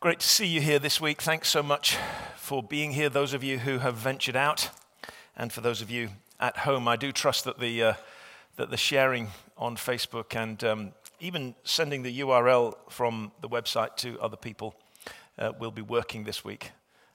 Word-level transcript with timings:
Great 0.00 0.20
to 0.20 0.28
see 0.28 0.46
you 0.46 0.60
here 0.60 0.78
this 0.78 1.00
week. 1.00 1.20
Thanks 1.20 1.48
so 1.48 1.60
much 1.60 1.98
for 2.36 2.62
being 2.62 2.92
here, 2.92 3.08
those 3.08 3.34
of 3.34 3.42
you 3.42 3.58
who 3.58 3.78
have 3.78 3.96
ventured 3.96 4.36
out, 4.36 4.70
and 5.36 5.52
for 5.52 5.60
those 5.60 5.82
of 5.82 5.90
you 5.90 6.10
at 6.38 6.58
home. 6.58 6.86
I 6.86 6.94
do 6.94 7.10
trust 7.10 7.44
that 7.46 7.58
the, 7.58 7.82
uh, 7.82 7.94
that 8.54 8.70
the 8.70 8.76
sharing 8.76 9.30
on 9.56 9.74
Facebook 9.74 10.36
and 10.36 10.62
um, 10.62 10.92
even 11.18 11.56
sending 11.64 12.04
the 12.04 12.20
URL 12.20 12.76
from 12.88 13.32
the 13.40 13.48
website 13.48 13.96
to 13.96 14.16
other 14.20 14.36
people 14.36 14.76
uh, 15.36 15.50
will 15.58 15.72
be 15.72 15.82
working 15.82 16.22
this 16.22 16.44
week. 16.44 16.70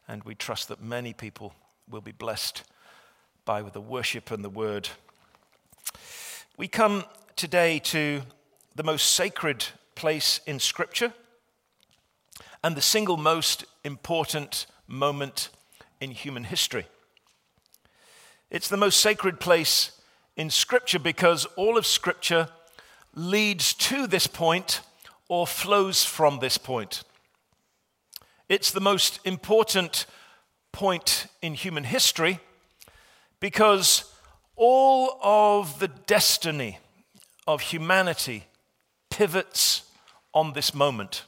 And 0.06 0.22
we 0.26 0.36
trust 0.36 0.68
that 0.68 0.84
many 0.84 1.14
people 1.14 1.54
will 1.90 2.02
be 2.02 2.12
blessed 2.12 2.64
by 3.46 3.62
the 3.62 3.80
worship 3.80 4.30
and 4.30 4.44
the 4.44 4.50
word. 4.50 4.90
We 6.58 6.68
come 6.68 7.06
today 7.38 7.80
to 7.80 8.24
the 8.76 8.84
most 8.84 9.12
sacred 9.12 9.68
place 9.96 10.42
in 10.46 10.60
Scripture 10.60 11.14
and 12.64 12.78
the 12.78 12.82
single 12.82 13.18
most 13.18 13.66
important 13.84 14.66
moment 14.88 15.50
in 16.00 16.12
human 16.12 16.46
history. 16.46 16.88
It's 18.50 18.70
the 18.70 18.78
most 18.78 19.00
sacred 19.00 19.40
place 19.40 20.00
in 20.38 20.50
Scripture 20.50 21.00
because 21.00 21.46
all 21.58 21.78
of 21.78 21.86
Scripture 21.86 22.50
leads 23.16 23.74
to 23.74 24.08
this 24.08 24.28
point 24.28 24.82
or 25.28 25.46
flows 25.46 26.06
from 26.06 26.40
this 26.40 26.58
point. 26.58 27.04
It's 28.50 28.72
the 28.72 28.82
most 28.82 29.20
important 29.26 30.06
point 30.72 31.28
in 31.42 31.54
human 31.54 31.84
history 31.84 32.40
because 33.40 34.06
all 34.56 35.20
of 35.22 35.80
the 35.80 35.88
destiny 35.88 36.80
of 37.46 37.62
humanity 37.62 38.46
pivots 39.10 39.84
on 40.34 40.54
this 40.54 40.74
moment 40.74 41.24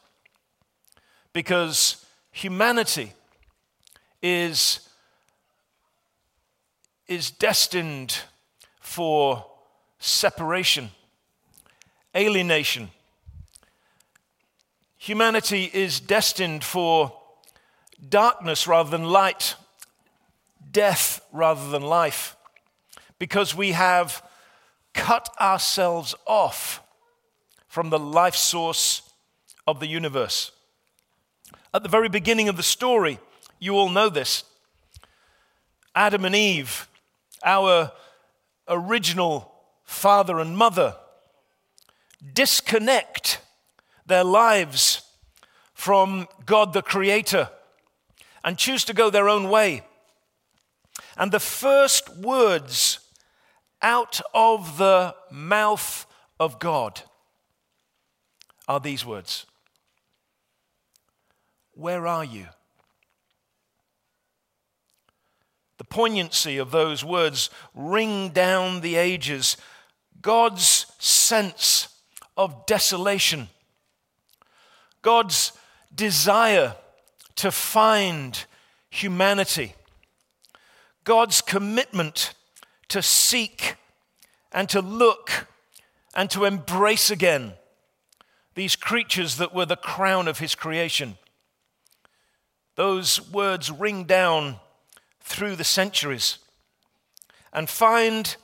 because 1.36 2.06
humanity 2.32 3.12
is, 4.22 4.88
is 7.10 7.30
destined 7.30 8.20
for 8.80 9.46
separation, 10.00 10.92
alienation. 12.16 12.88
Humanity 14.98 15.70
is 15.74 16.00
destined 16.00 16.64
for 16.64 17.12
darkness 18.08 18.66
rather 18.66 18.90
than 18.90 19.04
light, 19.04 19.56
death 20.72 21.20
rather 21.34 21.68
than 21.68 21.82
life, 21.82 22.38
because 23.20 23.54
we 23.54 23.74
have 23.74 24.24
cut 24.94 25.28
ourselves 25.42 26.16
off 26.26 26.82
from 27.68 27.90
the 27.90 28.00
life 28.00 28.36
source 28.36 29.02
of 29.68 29.82
the 29.82 29.88
universe. 29.88 30.54
At 31.76 31.84
the 31.84 31.90
very 31.90 32.08
beginning 32.08 32.48
of 32.48 32.56
the 32.56 32.64
story, 32.64 33.20
you 33.60 33.76
all 33.76 33.90
know 33.90 34.08
this. 34.08 34.46
Adam 35.94 36.24
and 36.24 36.34
Eve, 36.34 36.88
our 37.44 37.92
original 38.70 39.52
father 39.84 40.40
and 40.40 40.58
mother, 40.58 40.96
disconnect 42.34 43.42
their 44.06 44.24
lives 44.24 45.02
from 45.74 46.30
God 46.46 46.72
the 46.72 46.82
Creator 46.82 47.50
and 48.46 48.58
choose 48.58 48.86
to 48.86 48.94
go 48.94 49.10
their 49.10 49.28
own 49.28 49.50
way. 49.50 49.84
And 51.18 51.30
the 51.30 51.42
first 51.42 52.16
words 52.16 53.00
out 53.82 54.22
of 54.34 54.78
the 54.78 55.14
mouth 55.30 56.06
of 56.40 56.58
God 56.58 57.02
are 58.66 58.80
these 58.80 59.06
words 59.06 59.46
where 61.76 62.08
are 62.08 62.24
you? 62.24 62.48
The 65.78 65.84
poignancy 65.84 66.58
of 66.58 66.72
those 66.72 67.04
words 67.04 67.50
ring 67.74 68.30
down 68.30 68.82
the 68.82 68.96
ages. 68.96 69.58
God's 70.22 70.88
sense 70.98 71.90
of 72.38 72.66
desolation, 72.66 73.50
God's 75.02 75.52
desire 75.94 76.76
to 77.36 77.52
find 77.52 78.46
humanity, 78.90 79.76
God's 81.04 81.42
commitment 81.42 82.34
to 82.88 83.02
seek 83.02 83.76
and 84.52 84.68
to 84.70 84.82
look 84.82 85.48
and 86.16 86.30
to 86.32 86.46
embrace 86.46 87.12
again 87.12 87.54
these 88.56 88.76
creatures 88.78 89.36
that 89.36 89.54
were 89.54 89.66
the 89.66 89.76
crown 89.76 90.28
of 90.28 90.40
his 90.40 90.56
creation. 90.56 91.18
Those 92.76 93.30
words 93.32 93.72
ring 93.72 94.04
down 94.04 94.58
through 95.22 95.56
the 95.56 95.64
centuries 95.64 96.38
and 97.52 97.70
find 97.70 98.36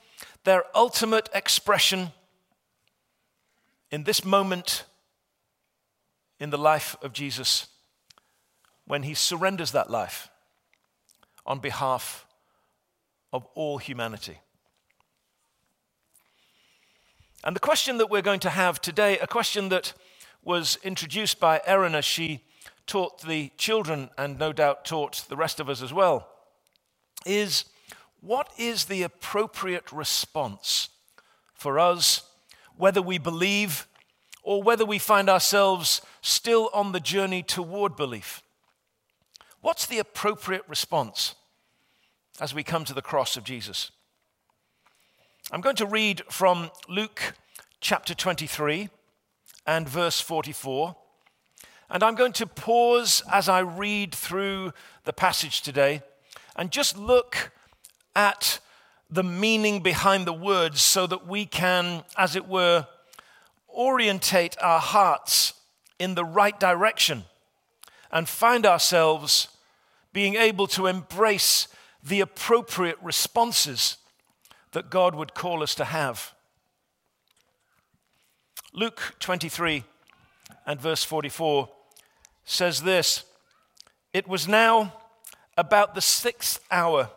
their 0.44 0.64
ultimate 0.74 1.30
expression 1.34 2.12
in 3.92 4.04
this 4.04 4.24
moment 4.24 4.86
in 6.40 6.50
the 6.50 6.58
life 6.58 6.96
of 7.02 7.14
Jesus 7.14 7.68
when 8.86 9.04
he 9.04 9.14
surrenders 9.14 9.72
that 9.74 9.92
life 9.92 10.30
on 11.46 11.60
behalf 11.60 12.26
of 13.32 13.46
all 13.54 13.78
humanity. 13.78 14.40
And 17.44 17.56
the 17.56 17.60
question 17.60 17.98
that 17.98 18.10
we're 18.10 18.22
going 18.22 18.40
to 18.42 18.50
have 18.50 18.80
today, 18.80 19.18
a 19.20 19.28
question 19.28 19.70
that 19.70 19.94
was 20.44 20.78
introduced 20.84 21.40
by 21.40 21.62
Erin 21.66 21.96
as 21.96 22.06
she 22.06 22.44
taught 22.88 23.22
the 23.22 23.52
children 23.58 24.10
and 24.18 24.38
no 24.38 24.52
doubt 24.54 24.86
taught 24.86 25.26
the 25.30 25.38
rest 25.38 25.60
of 25.60 25.70
us 25.70 25.82
as 25.82 25.94
well 25.94 26.28
is 27.26 27.66
what 28.22 28.50
is 28.58 28.86
the 28.86 29.04
appropriate 29.04 29.92
response 29.92 30.90
for 31.54 31.80
us, 31.80 32.24
whether 32.78 33.02
we 33.02 33.18
believe 33.18 33.88
or 34.44 34.64
whether 34.64 34.86
we 34.86 34.98
find 34.98 35.30
ourselves 35.30 36.02
still 36.22 36.70
on 36.74 36.92
the 36.92 37.00
journey 37.00 37.44
toward 37.44 37.96
belief? 37.96 38.42
What's 39.62 39.86
the 39.86 40.00
appropriate 40.00 40.64
response 40.68 41.36
as 42.40 42.54
we 42.54 42.64
come 42.64 42.86
to 42.86 42.94
the 42.94 43.02
cross 43.02 43.38
of 43.38 43.44
Jesus? 43.44 43.92
I'm 45.52 45.62
going 45.62 45.76
to 45.76 45.86
read 45.86 46.22
from 46.30 46.72
Luke 46.88 47.34
chapter 47.80 48.16
23 48.16 48.90
and 49.68 49.88
verse 49.88 50.20
44. 50.20 50.96
And 51.94 52.04
I'm 52.04 52.16
going 52.16 52.32
to 52.34 52.48
pause 52.48 53.22
as 53.30 53.50
I 53.50 53.60
read 53.60 54.16
through 54.16 54.72
the 55.04 55.12
passage 55.12 55.62
today 55.62 56.02
and 56.56 56.72
just 56.72 56.98
look 56.98 57.52
at 58.16 58.60
the 59.10 59.24
meaning 59.24 59.82
behind 59.82 60.26
the 60.26 60.34
words 60.34 60.82
so 60.82 61.06
that 61.08 61.28
we 61.28 61.46
can, 61.46 62.06
as 62.18 62.38
it 62.38 62.48
were, 62.48 62.88
orientate 63.68 64.56
our 64.62 64.80
hearts 64.80 65.54
in 66.00 66.16
the 66.16 66.24
right 66.24 66.58
direction 66.58 67.26
and 68.10 68.30
find 68.30 68.66
ourselves 68.66 69.50
being 70.14 70.36
able 70.36 70.68
to 70.68 70.88
embrace 70.88 71.68
the 72.02 72.22
appropriate 72.22 72.98
responses 73.02 73.98
that 74.72 74.90
God 74.90 75.14
would 75.14 75.34
call 75.34 75.62
us 75.62 75.76
to 75.76 75.84
have. 75.84 76.34
Luke 78.74 79.16
23 79.20 79.84
and 80.66 80.80
verse 80.80 81.04
44 81.04 81.68
says 82.46 82.82
this 82.82 83.24
It 84.14 84.28
was 84.28 84.48
now 84.48 84.94
about 85.58 85.96
the 85.96 86.02
sixth 86.02 86.60
hour, 86.72 87.10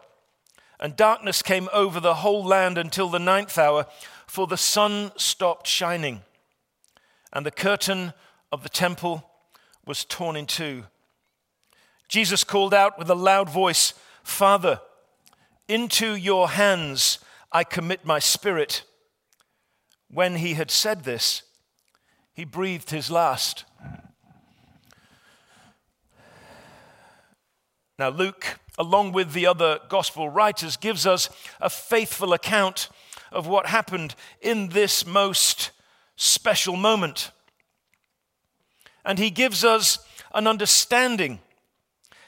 and 0.80 0.96
darkness 0.96 1.42
came 1.42 1.68
over 1.72 2.00
the 2.00 2.16
whole 2.16 2.44
land 2.44 2.78
until 2.78 3.08
the 3.08 3.18
ninth 3.18 3.58
hour, 3.58 3.86
for 4.26 4.46
the 4.46 4.56
sun 4.56 5.12
stopped 5.16 5.66
shining, 5.66 6.22
and 7.32 7.44
the 7.46 7.50
curtain 7.50 8.12
of 8.52 8.62
the 8.62 8.68
temple 8.68 9.28
was 9.86 10.04
torn 10.04 10.36
in 10.36 10.46
two. 10.46 10.84
Jesus 12.08 12.44
called 12.44 12.74
out 12.74 12.98
with 12.98 13.10
a 13.10 13.14
loud 13.14 13.48
voice, 13.48 13.94
Father, 14.22 14.80
into 15.68 16.14
your 16.14 16.50
hands 16.50 17.18
I 17.50 17.64
commit 17.64 18.04
my 18.04 18.18
spirit. 18.18 18.82
When 20.10 20.36
he 20.36 20.54
had 20.54 20.70
said 20.70 21.04
this, 21.04 21.42
he 22.32 22.44
breathed 22.44 22.90
his 22.90 23.10
last. 23.10 23.64
Now, 27.98 28.08
Luke, 28.08 28.58
along 28.76 29.12
with 29.12 29.32
the 29.32 29.46
other 29.46 29.78
gospel 29.88 30.28
writers, 30.28 30.76
gives 30.76 31.06
us 31.06 31.30
a 31.60 31.70
faithful 31.70 32.32
account 32.32 32.88
of 33.30 33.46
what 33.46 33.66
happened 33.66 34.14
in 34.40 34.70
this 34.70 35.06
most 35.06 35.70
special 36.16 36.76
moment. 36.76 37.30
And 39.04 39.18
he 39.18 39.30
gives 39.30 39.64
us 39.64 39.98
an 40.34 40.46
understanding. 40.46 41.38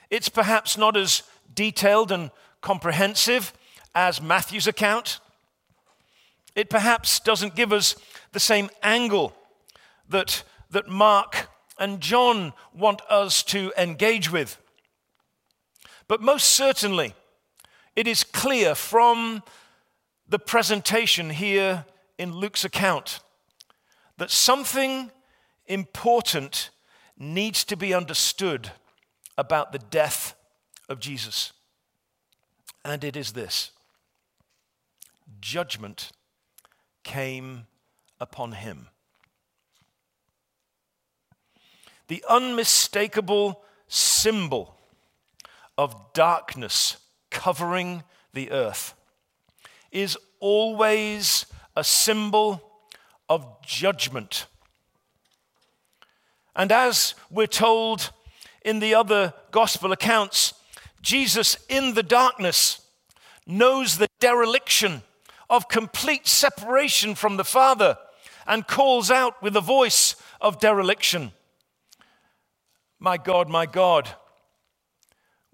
It's 0.08 0.28
perhaps 0.28 0.78
not 0.78 0.96
as 0.96 1.24
detailed 1.52 2.12
and 2.12 2.30
comprehensive 2.60 3.52
as 3.94 4.22
Matthew's 4.22 4.68
account. 4.68 5.18
It 6.54 6.70
perhaps 6.70 7.18
doesn't 7.18 7.56
give 7.56 7.72
us 7.72 7.96
the 8.32 8.40
same 8.40 8.70
angle 8.82 9.34
that, 10.08 10.44
that 10.70 10.88
Mark 10.88 11.48
and 11.78 12.00
John 12.00 12.52
want 12.72 13.02
us 13.10 13.42
to 13.44 13.72
engage 13.76 14.30
with. 14.30 14.58
But 16.08 16.22
most 16.22 16.48
certainly, 16.50 17.14
it 17.94 18.06
is 18.06 18.22
clear 18.22 18.74
from 18.74 19.42
the 20.28 20.38
presentation 20.38 21.30
here 21.30 21.84
in 22.18 22.32
Luke's 22.32 22.64
account 22.64 23.20
that 24.18 24.30
something 24.30 25.10
important 25.66 26.70
needs 27.18 27.64
to 27.64 27.76
be 27.76 27.92
understood 27.92 28.70
about 29.38 29.72
the 29.72 29.78
death 29.78 30.34
of 30.88 31.00
Jesus. 31.00 31.52
And 32.84 33.02
it 33.02 33.16
is 33.16 33.32
this 33.32 33.72
judgment 35.40 36.12
came 37.02 37.66
upon 38.20 38.52
him. 38.52 38.88
The 42.08 42.24
unmistakable 42.28 43.62
symbol 43.88 44.75
of 45.78 46.12
darkness 46.12 46.96
covering 47.30 48.02
the 48.32 48.50
earth 48.50 48.94
is 49.92 50.16
always 50.40 51.46
a 51.74 51.84
symbol 51.84 52.62
of 53.28 53.46
judgment. 53.62 54.46
And 56.54 56.72
as 56.72 57.14
we're 57.30 57.46
told 57.46 58.10
in 58.64 58.78
the 58.78 58.94
other 58.94 59.34
gospel 59.50 59.92
accounts, 59.92 60.54
Jesus 61.02 61.56
in 61.68 61.94
the 61.94 62.02
darkness 62.02 62.80
knows 63.46 63.98
the 63.98 64.08
dereliction 64.18 65.02
of 65.48 65.68
complete 65.68 66.26
separation 66.26 67.14
from 67.14 67.36
the 67.36 67.44
Father 67.44 67.96
and 68.46 68.66
calls 68.66 69.10
out 69.10 69.40
with 69.42 69.56
a 69.56 69.60
voice 69.60 70.16
of 70.40 70.60
dereliction 70.60 71.32
My 72.98 73.16
God, 73.16 73.48
my 73.48 73.66
God, 73.66 74.14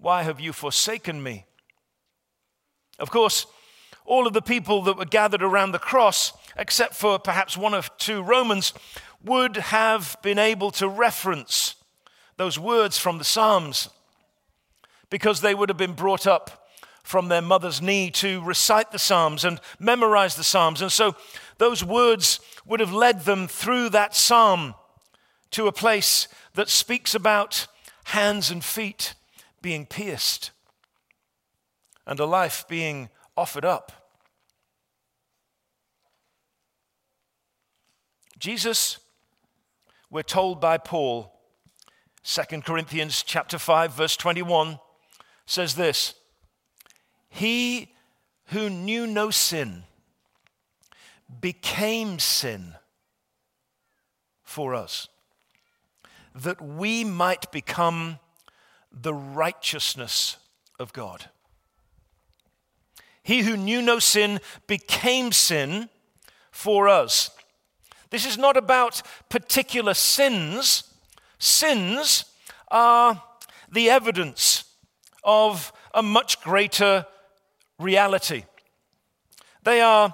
why 0.03 0.23
have 0.23 0.41
you 0.41 0.51
forsaken 0.51 1.23
me? 1.23 1.45
Of 2.99 3.09
course, 3.09 3.45
all 4.03 4.27
of 4.27 4.33
the 4.33 4.41
people 4.41 4.81
that 4.81 4.97
were 4.97 5.05
gathered 5.05 5.41
around 5.41 5.71
the 5.71 5.79
cross, 5.79 6.33
except 6.57 6.93
for 6.93 7.17
perhaps 7.17 7.55
one 7.55 7.73
or 7.73 7.83
two 7.97 8.21
Romans, 8.21 8.73
would 9.23 9.55
have 9.55 10.17
been 10.21 10.37
able 10.37 10.71
to 10.71 10.89
reference 10.89 11.75
those 12.35 12.59
words 12.59 12.97
from 12.97 13.17
the 13.17 13.23
Psalms 13.23 13.87
because 15.09 15.39
they 15.39 15.55
would 15.55 15.69
have 15.69 15.77
been 15.77 15.93
brought 15.93 16.27
up 16.27 16.67
from 17.01 17.29
their 17.29 17.41
mother's 17.41 17.81
knee 17.81 18.11
to 18.11 18.43
recite 18.43 18.91
the 18.91 18.99
Psalms 18.99 19.45
and 19.45 19.61
memorize 19.79 20.35
the 20.35 20.43
Psalms. 20.43 20.81
And 20.81 20.91
so 20.91 21.15
those 21.59 21.81
words 21.81 22.41
would 22.65 22.81
have 22.81 22.93
led 22.93 23.21
them 23.21 23.47
through 23.47 23.87
that 23.91 24.17
psalm 24.17 24.75
to 25.51 25.67
a 25.67 25.71
place 25.71 26.27
that 26.55 26.67
speaks 26.67 27.15
about 27.15 27.67
hands 28.03 28.51
and 28.51 28.61
feet 28.61 29.13
being 29.63 29.87
pierced 29.87 30.51
and 32.05 32.19
a 32.19 32.25
life 32.25 32.65
being 32.67 33.09
offered 33.35 33.65
up. 33.65 33.91
Jesus, 38.37 38.99
we're 40.11 40.21
told 40.21 40.61
by 40.61 40.77
Paul, 40.77 41.33
2 42.23 42.61
Corinthians 42.61 43.23
chapter 43.23 43.57
5 43.57 43.93
verse 43.93 44.17
21 44.17 44.79
says 45.45 45.75
this, 45.75 46.13
he 47.29 47.93
who 48.47 48.69
knew 48.69 49.07
no 49.07 49.31
sin 49.31 49.83
became 51.41 52.19
sin 52.19 52.75
for 54.43 54.75
us, 54.75 55.07
that 56.35 56.61
we 56.61 57.03
might 57.03 57.51
become 57.51 58.19
the 58.93 59.13
righteousness 59.13 60.37
of 60.79 60.93
God. 60.93 61.29
He 63.23 63.41
who 63.41 63.57
knew 63.57 63.81
no 63.81 63.99
sin 63.99 64.39
became 64.67 65.31
sin 65.31 65.89
for 66.51 66.87
us. 66.87 67.31
This 68.09 68.25
is 68.25 68.37
not 68.37 68.57
about 68.57 69.01
particular 69.29 69.93
sins. 69.93 70.83
Sins 71.39 72.25
are 72.69 73.23
the 73.71 73.89
evidence 73.89 74.65
of 75.23 75.71
a 75.93 76.03
much 76.03 76.41
greater 76.41 77.05
reality. 77.79 78.43
They 79.63 79.81
are, 79.81 80.13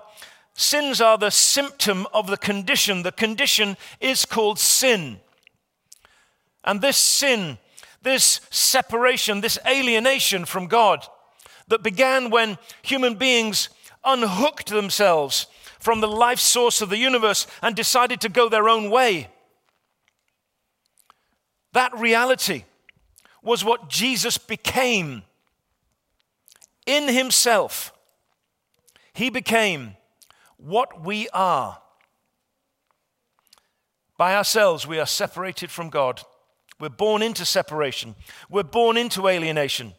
sins 0.53 1.01
are 1.01 1.17
the 1.17 1.31
symptom 1.31 2.07
of 2.13 2.27
the 2.27 2.37
condition. 2.37 3.03
The 3.03 3.11
condition 3.11 3.75
is 3.99 4.25
called 4.25 4.59
sin. 4.59 5.19
And 6.63 6.81
this 6.81 6.97
sin, 6.97 7.57
this 8.01 8.41
separation, 8.49 9.41
this 9.41 9.59
alienation 9.67 10.45
from 10.45 10.67
God 10.67 11.05
that 11.67 11.83
began 11.83 12.29
when 12.29 12.57
human 12.81 13.15
beings 13.15 13.69
unhooked 14.03 14.69
themselves 14.69 15.47
from 15.79 16.01
the 16.01 16.07
life 16.07 16.39
source 16.39 16.81
of 16.81 16.89
the 16.89 16.97
universe 16.97 17.47
and 17.61 17.75
decided 17.75 18.21
to 18.21 18.29
go 18.29 18.49
their 18.49 18.69
own 18.69 18.89
way. 18.89 19.29
That 21.73 21.97
reality 21.97 22.65
was 23.41 23.63
what 23.63 23.89
Jesus 23.89 24.37
became 24.37 25.23
in 26.85 27.07
himself, 27.07 27.93
he 29.13 29.29
became 29.29 29.95
what 30.57 31.03
we 31.03 31.29
are. 31.29 31.79
By 34.17 34.35
ourselves, 34.35 34.85
we 34.85 34.99
are 34.99 35.05
separated 35.05 35.71
from 35.71 35.89
God. 35.89 36.23
We're 36.79 36.89
born 36.89 37.21
into 37.21 37.45
separation. 37.45 38.15
We're 38.49 38.63
born 38.63 38.97
into 38.97 39.27
alienation. 39.27 39.93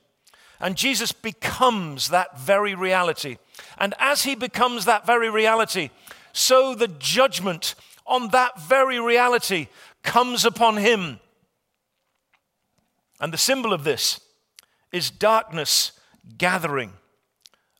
And 0.61 0.77
Jesus 0.77 1.13
becomes 1.13 2.09
that 2.09 2.39
very 2.39 2.75
reality. 2.75 3.39
And 3.79 3.95
as 3.99 4.23
he 4.23 4.35
becomes 4.35 4.85
that 4.85 5.07
very 5.07 5.31
reality, 5.31 5.91
so 6.33 6.75
the 6.75 6.89
judgment 6.89 7.75
on 8.07 8.29
that 8.29 8.61
very 8.61 9.01
reality 9.01 9.69
comes 10.03 10.45
upon 10.45 10.77
him. 10.79 11.21
And 13.21 13.33
the 13.33 13.39
symbol 13.39 13.73
of 13.73 13.85
this 13.85 14.21
is 14.93 15.11
darkness 15.11 15.93
gathering 16.39 16.93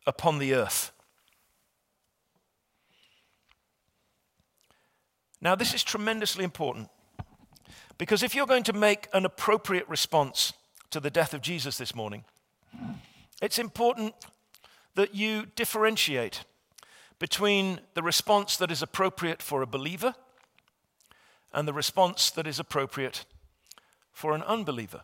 upon 0.07 0.39
the 0.39 0.55
earth. 0.55 0.93
Now, 5.41 5.55
this 5.55 5.73
is 5.73 5.83
tremendously 5.83 6.45
important 6.45 6.91
because 8.01 8.23
if 8.23 8.35
you're 8.35 8.47
going 8.47 8.63
to 8.63 8.73
make 8.73 9.09
an 9.13 9.27
appropriate 9.27 9.87
response 9.87 10.55
to 10.91 11.01
the 11.01 11.11
death 11.11 11.35
of 11.35 11.43
Jesus 11.43 11.77
this 11.77 11.95
morning, 11.95 12.25
it's 13.43 13.59
important 13.59 14.15
that 14.95 15.15
you 15.15 15.45
differentiate 15.55 16.45
between 17.19 17.79
the 17.93 18.03
response 18.03 18.57
that 18.57 18.71
is 18.71 18.81
appropriate 18.81 19.43
for 19.43 19.61
a 19.61 19.67
believer 19.67 20.15
and 21.53 21.69
the 21.69 21.75
response 21.75 22.31
that 22.31 22.47
is 22.47 22.59
appropriate 22.59 23.27
for 24.13 24.33
an 24.33 24.43
unbeliever 24.45 25.03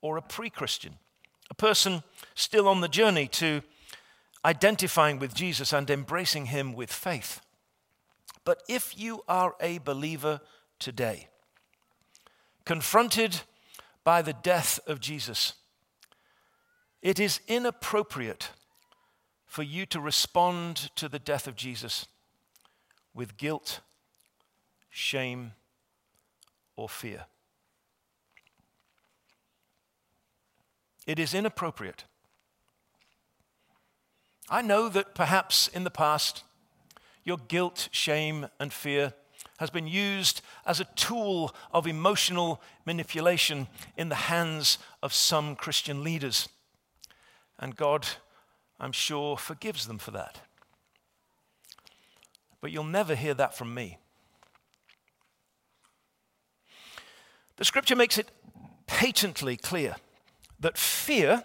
or 0.00 0.16
a 0.16 0.22
pre 0.22 0.48
Christian 0.48 0.94
a 1.50 1.54
person 1.54 2.02
still 2.34 2.66
on 2.66 2.80
the 2.80 2.88
journey 2.88 3.26
to 3.26 3.60
identifying 4.42 5.18
with 5.18 5.34
Jesus 5.34 5.74
and 5.74 5.90
embracing 5.90 6.46
him 6.46 6.72
with 6.72 6.90
faith. 6.90 7.42
But 8.46 8.62
if 8.70 8.98
you 8.98 9.22
are 9.28 9.54
a 9.60 9.76
believer 9.76 10.40
today, 10.78 11.28
confronted 12.68 13.40
by 14.04 14.20
the 14.20 14.34
death 14.34 14.78
of 14.86 15.00
Jesus, 15.00 15.54
it 17.00 17.18
is 17.18 17.40
inappropriate 17.48 18.50
for 19.46 19.62
you 19.62 19.86
to 19.86 19.98
respond 19.98 20.90
to 20.94 21.08
the 21.08 21.18
death 21.18 21.48
of 21.48 21.56
Jesus 21.56 22.04
with 23.14 23.38
guilt, 23.38 23.80
shame, 24.90 25.52
or 26.76 26.90
fear. 26.90 27.24
It 31.06 31.18
is 31.18 31.32
inappropriate. 31.32 32.04
I 34.50 34.60
know 34.60 34.90
that 34.90 35.14
perhaps 35.14 35.68
in 35.68 35.84
the 35.84 35.90
past, 35.90 36.42
your 37.24 37.38
guilt, 37.38 37.88
shame, 37.92 38.48
and 38.60 38.74
fear 38.74 39.14
has 39.58 39.70
been 39.70 39.86
used 39.86 40.40
as 40.64 40.80
a 40.80 40.88
tool 40.96 41.54
of 41.72 41.86
emotional 41.86 42.60
manipulation 42.86 43.66
in 43.96 44.08
the 44.08 44.14
hands 44.14 44.78
of 45.02 45.12
some 45.12 45.54
Christian 45.54 46.02
leaders. 46.02 46.48
And 47.58 47.76
God, 47.76 48.06
I'm 48.80 48.92
sure, 48.92 49.36
forgives 49.36 49.86
them 49.86 49.98
for 49.98 50.12
that. 50.12 50.40
But 52.60 52.70
you'll 52.70 52.84
never 52.84 53.14
hear 53.14 53.34
that 53.34 53.56
from 53.56 53.74
me. 53.74 53.98
The 57.56 57.64
scripture 57.64 57.96
makes 57.96 58.18
it 58.18 58.30
patently 58.86 59.56
clear 59.56 59.96
that 60.60 60.78
fear 60.78 61.42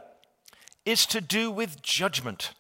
is 0.86 1.06
to 1.08 1.22
do 1.22 1.50
with 1.50 1.82
judgment. 1.82 2.54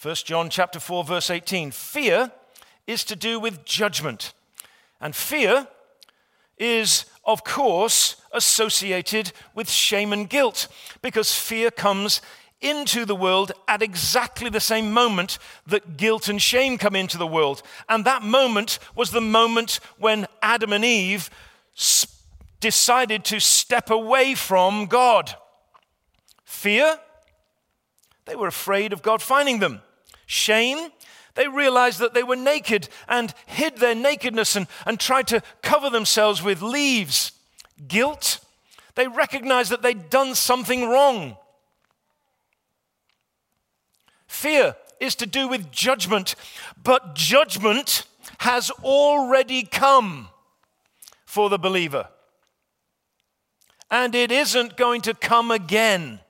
1 0.00 0.14
John 0.24 0.50
chapter 0.50 0.78
4 0.78 1.04
verse 1.04 1.30
18 1.30 1.72
fear 1.72 2.30
is 2.86 3.04
to 3.04 3.16
do 3.16 3.38
with 3.40 3.64
judgment 3.64 4.32
and 5.00 5.14
fear 5.14 5.68
is, 6.58 7.04
of 7.24 7.44
course, 7.44 8.16
associated 8.32 9.32
with 9.54 9.68
shame 9.68 10.12
and 10.12 10.28
guilt 10.28 10.68
because 11.02 11.34
fear 11.34 11.70
comes 11.70 12.20
into 12.60 13.04
the 13.04 13.14
world 13.14 13.52
at 13.68 13.82
exactly 13.82 14.48
the 14.48 14.60
same 14.60 14.90
moment 14.90 15.38
that 15.66 15.96
guilt 15.98 16.28
and 16.28 16.40
shame 16.40 16.78
come 16.78 16.96
into 16.96 17.18
the 17.18 17.26
world. 17.26 17.62
And 17.88 18.04
that 18.04 18.22
moment 18.22 18.78
was 18.94 19.10
the 19.10 19.20
moment 19.20 19.80
when 19.98 20.26
Adam 20.40 20.72
and 20.72 20.84
Eve 20.84 21.28
decided 22.60 23.24
to 23.26 23.38
step 23.38 23.90
away 23.90 24.34
from 24.34 24.86
God. 24.86 25.34
Fear, 26.44 26.98
they 28.24 28.34
were 28.34 28.48
afraid 28.48 28.94
of 28.94 29.02
God 29.02 29.20
finding 29.20 29.58
them. 29.58 29.82
Shame, 30.24 30.90
they 31.36 31.46
realized 31.46 32.00
that 32.00 32.14
they 32.14 32.22
were 32.22 32.36
naked 32.36 32.88
and 33.08 33.32
hid 33.46 33.76
their 33.76 33.94
nakedness 33.94 34.56
and, 34.56 34.66
and 34.84 34.98
tried 34.98 35.28
to 35.28 35.42
cover 35.62 35.90
themselves 35.90 36.42
with 36.42 36.62
leaves. 36.62 37.32
Guilt, 37.86 38.40
they 38.94 39.06
recognized 39.06 39.70
that 39.70 39.82
they'd 39.82 40.10
done 40.10 40.34
something 40.34 40.88
wrong. 40.88 41.36
Fear 44.26 44.76
is 44.98 45.14
to 45.16 45.26
do 45.26 45.46
with 45.46 45.70
judgment, 45.70 46.34
but 46.82 47.14
judgment 47.14 48.04
has 48.38 48.70
already 48.82 49.62
come 49.62 50.28
for 51.26 51.50
the 51.50 51.58
believer. 51.58 52.08
And 53.90 54.14
it 54.14 54.32
isn't 54.32 54.76
going 54.76 55.02
to 55.02 55.14
come 55.14 55.50
again. 55.50 56.20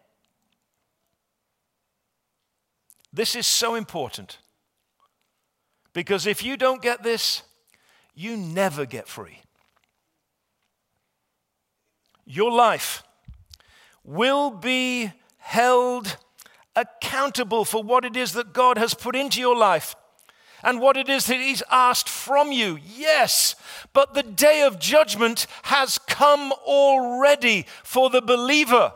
This 3.13 3.35
is 3.35 3.47
so 3.47 3.77
important. 3.77 4.39
Because 5.97 6.27
if 6.27 6.45
you 6.45 6.59
don't 6.59 6.83
get 6.83 7.03
this, 7.03 7.43
you 8.15 8.37
never 8.37 8.85
get 8.85 9.09
free. 9.09 9.41
Your 12.27 12.53
life 12.53 13.03
will 14.05 14.51
be 14.51 15.11
held 15.39 16.19
accountable 16.77 17.65
for 17.65 17.83
what 17.83 18.05
it 18.05 18.15
is 18.15 18.35
that 18.35 18.53
God 18.53 18.77
has 18.77 18.93
put 18.93 19.17
into 19.17 19.41
your 19.41 19.57
life 19.57 19.97
and 20.63 20.83
what 20.83 20.99
it 20.99 21.09
is 21.09 21.29
that 21.29 21.41
He's 21.41 21.63
asked 21.71 22.11
from 22.11 22.53
you. 22.53 22.79
Yes, 22.95 23.55
but 23.95 24.13
the 24.13 24.23
day 24.23 24.61
of 24.65 24.79
judgment 24.79 25.47
has 25.63 25.97
come 25.97 26.53
already 26.67 27.65
for 27.83 28.11
the 28.11 28.21
believer. 28.21 28.93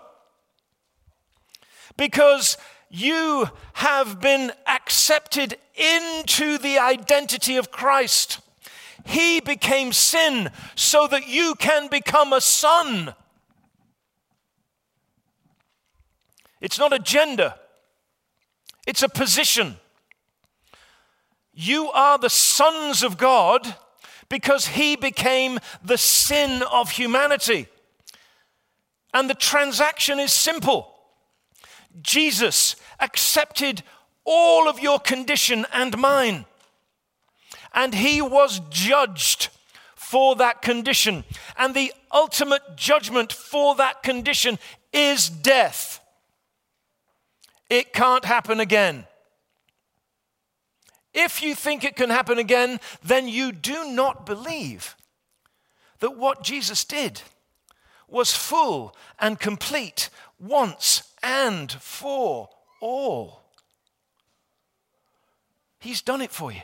Because 1.96 2.58
you 2.90 3.48
have 3.74 4.20
been 4.20 4.52
accepted 4.66 5.56
into 5.74 6.58
the 6.58 6.78
identity 6.78 7.56
of 7.56 7.70
Christ. 7.70 8.40
He 9.06 9.40
became 9.40 9.92
sin 9.92 10.50
so 10.74 11.06
that 11.06 11.28
you 11.28 11.54
can 11.54 11.88
become 11.88 12.32
a 12.32 12.40
son. 12.40 13.14
It's 16.60 16.78
not 16.78 16.92
a 16.92 16.98
gender, 16.98 17.54
it's 18.86 19.02
a 19.02 19.08
position. 19.08 19.76
You 21.52 21.90
are 21.90 22.18
the 22.18 22.30
sons 22.30 23.02
of 23.02 23.18
God 23.18 23.74
because 24.28 24.66
He 24.68 24.96
became 24.96 25.58
the 25.82 25.98
sin 25.98 26.62
of 26.72 26.90
humanity. 26.90 27.66
And 29.12 29.28
the 29.28 29.34
transaction 29.34 30.20
is 30.20 30.32
simple 30.32 30.99
Jesus 32.02 32.76
accepted 32.98 33.82
all 34.24 34.68
of 34.68 34.80
your 34.80 34.98
condition 34.98 35.66
and 35.72 35.96
mine, 35.98 36.44
and 37.72 37.94
He 37.94 38.20
was 38.20 38.60
judged 38.70 39.48
for 39.94 40.36
that 40.36 40.60
condition. 40.62 41.24
And 41.56 41.74
the 41.74 41.92
ultimate 42.12 42.76
judgment 42.76 43.32
for 43.32 43.74
that 43.76 44.02
condition 44.02 44.58
is 44.92 45.28
death. 45.30 46.00
It 47.68 47.92
can't 47.92 48.24
happen 48.24 48.58
again. 48.58 49.06
If 51.14 51.42
you 51.42 51.54
think 51.54 51.84
it 51.84 51.96
can 51.96 52.10
happen 52.10 52.38
again, 52.38 52.80
then 53.02 53.28
you 53.28 53.52
do 53.52 53.92
not 53.92 54.26
believe 54.26 54.96
that 56.00 56.16
what 56.16 56.42
Jesus 56.42 56.84
did 56.84 57.22
was 58.08 58.34
full 58.34 58.96
and 59.18 59.38
complete 59.38 60.08
once 60.38 61.02
and 61.22 61.70
for 61.70 62.48
all. 62.80 63.42
He's 65.78 66.02
done 66.02 66.20
it 66.20 66.30
for 66.30 66.52
you. 66.52 66.60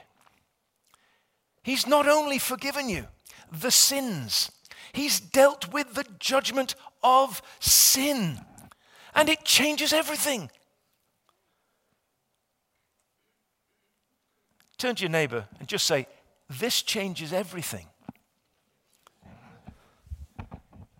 He's 1.63 1.87
not 1.87 2.07
only 2.07 2.39
forgiven 2.39 2.89
you 2.89 3.07
the 3.53 3.71
sins, 3.71 4.51
He's 4.97 5.21
dealt 5.21 5.75
with 5.75 5.93
the 5.93 6.07
judgment 6.19 6.75
of 7.03 7.43
sin. 7.61 8.41
And 9.15 9.29
it 9.29 9.45
changes 9.45 9.93
everything. 9.93 10.51
Turn 14.79 14.95
to 14.95 15.03
your 15.03 15.11
neighbor 15.11 15.45
and 15.59 15.69
just 15.69 15.87
say, 15.87 16.07
This 16.49 16.81
changes 16.81 17.35
everything. 17.35 17.85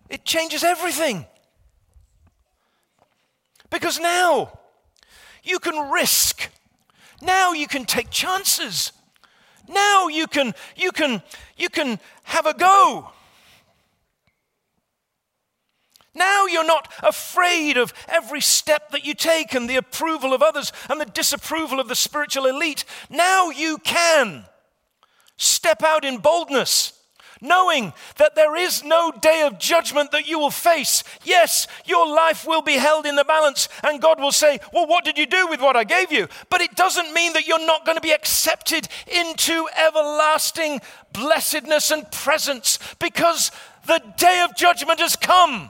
It 0.09 0.23
changes 0.23 0.63
everything. 0.63 1.25
Because 3.69 3.99
now 3.99 4.59
you 5.43 5.59
can 5.59 5.91
risk. 5.91 6.49
Now 7.21 7.53
you 7.53 7.67
can 7.67 7.85
take 7.85 8.09
chances. 8.09 8.91
Now 9.67 10.07
you 10.07 10.27
can 10.27 10.53
you 10.75 10.91
can 10.91 11.21
you 11.57 11.69
can 11.69 11.99
have 12.23 12.45
a 12.45 12.53
go. 12.53 13.11
Now 16.17 16.47
you're 16.47 16.65
not 16.65 16.91
afraid 17.03 17.77
of 17.77 17.93
every 18.07 18.41
step 18.41 18.89
that 18.89 19.05
you 19.05 19.13
take 19.13 19.53
and 19.53 19.69
the 19.69 19.75
approval 19.75 20.33
of 20.33 20.41
others 20.41 20.73
and 20.89 20.99
the 20.99 21.05
disapproval 21.05 21.79
of 21.79 21.87
the 21.87 21.95
spiritual 21.95 22.47
elite. 22.47 22.85
Now 23.09 23.51
you 23.51 23.77
can 23.77 24.45
step 25.37 25.83
out 25.83 26.03
in 26.03 26.17
boldness, 26.17 26.96
knowing 27.41 27.93
that 28.17 28.35
there 28.35 28.55
is 28.55 28.83
no 28.83 29.11
day 29.11 29.43
of 29.45 29.59
judgment 29.59 30.11
that 30.11 30.27
you 30.27 30.39
will 30.39 30.51
face. 30.51 31.03
Yes, 31.23 31.67
your 31.85 32.07
life 32.07 32.45
will 32.45 32.61
be 32.61 32.73
held 32.77 33.05
in 33.05 33.15
the 33.15 33.23
balance, 33.23 33.69
and 33.83 34.01
God 34.01 34.19
will 34.19 34.31
say, 34.31 34.59
Well, 34.73 34.87
what 34.87 35.03
did 35.03 35.17
you 35.17 35.25
do 35.25 35.47
with 35.47 35.61
what 35.61 35.75
I 35.75 35.83
gave 35.83 36.11
you? 36.11 36.27
But 36.49 36.61
it 36.61 36.75
doesn't 36.75 37.13
mean 37.13 37.33
that 37.33 37.47
you're 37.47 37.65
not 37.65 37.85
going 37.85 37.97
to 37.97 38.01
be 38.01 38.11
accepted 38.11 38.87
into 39.07 39.67
everlasting 39.77 40.81
blessedness 41.13 41.91
and 41.91 42.09
presence 42.11 42.79
because 42.99 43.51
the 43.85 44.01
day 44.17 44.45
of 44.47 44.55
judgment 44.55 44.99
has 44.99 45.15
come. 45.15 45.69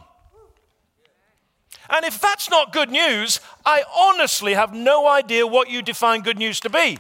And 1.89 2.05
if 2.05 2.19
that's 2.19 2.49
not 2.49 2.73
good 2.73 2.89
news, 2.89 3.39
I 3.65 3.83
honestly 3.95 4.53
have 4.53 4.73
no 4.73 5.07
idea 5.07 5.47
what 5.47 5.69
you 5.69 5.81
define 5.81 6.21
good 6.21 6.37
news 6.37 6.59
to 6.61 6.69
be. 6.69 6.97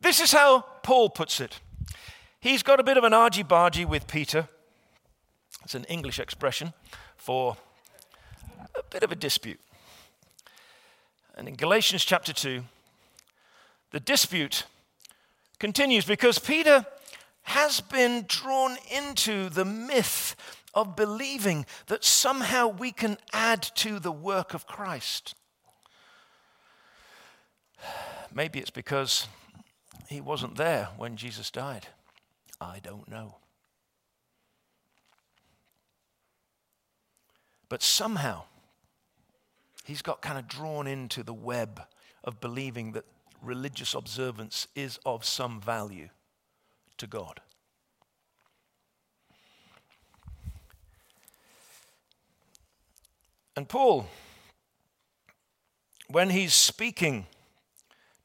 This 0.00 0.20
is 0.20 0.32
how 0.32 0.62
Paul 0.82 1.10
puts 1.10 1.40
it. 1.40 1.60
He's 2.40 2.62
got 2.62 2.80
a 2.80 2.82
bit 2.82 2.96
of 2.96 3.04
an 3.04 3.12
argy 3.12 3.44
bargy 3.44 3.86
with 3.86 4.06
Peter. 4.06 4.48
It's 5.62 5.74
an 5.74 5.84
English 5.84 6.18
expression 6.18 6.72
for 7.16 7.56
a 8.74 8.82
bit 8.82 9.02
of 9.02 9.12
a 9.12 9.14
dispute. 9.14 9.60
And 11.36 11.48
in 11.48 11.54
Galatians 11.54 12.04
chapter 12.04 12.32
2, 12.32 12.64
the 13.90 14.00
dispute 14.00 14.64
continues 15.58 16.06
because 16.06 16.38
Peter 16.38 16.86
has 17.42 17.80
been 17.80 18.24
drawn 18.26 18.76
into 18.90 19.48
the 19.50 19.64
myth 19.64 20.34
of 20.72 20.96
believing 20.96 21.66
that 21.86 22.04
somehow 22.04 22.68
we 22.68 22.92
can 22.92 23.18
add 23.32 23.62
to 23.74 23.98
the 23.98 24.12
work 24.12 24.54
of 24.54 24.66
Christ. 24.66 25.34
Maybe 28.32 28.60
it's 28.60 28.70
because 28.70 29.26
he 30.10 30.20
wasn't 30.20 30.56
there 30.56 30.88
when 30.96 31.16
Jesus 31.16 31.52
died. 31.52 31.86
I 32.60 32.80
don't 32.82 33.08
know. 33.08 33.36
But 37.68 37.80
somehow, 37.80 38.42
he's 39.84 40.02
got 40.02 40.20
kind 40.20 40.36
of 40.36 40.48
drawn 40.48 40.88
into 40.88 41.22
the 41.22 41.32
web 41.32 41.82
of 42.24 42.40
believing 42.40 42.90
that 42.92 43.04
religious 43.40 43.94
observance 43.94 44.66
is 44.74 44.98
of 45.06 45.24
some 45.24 45.60
value 45.60 46.08
to 46.98 47.06
God. 47.06 47.40
And 53.56 53.68
Paul, 53.68 54.08
when 56.08 56.30
he's 56.30 56.52
speaking 56.52 57.26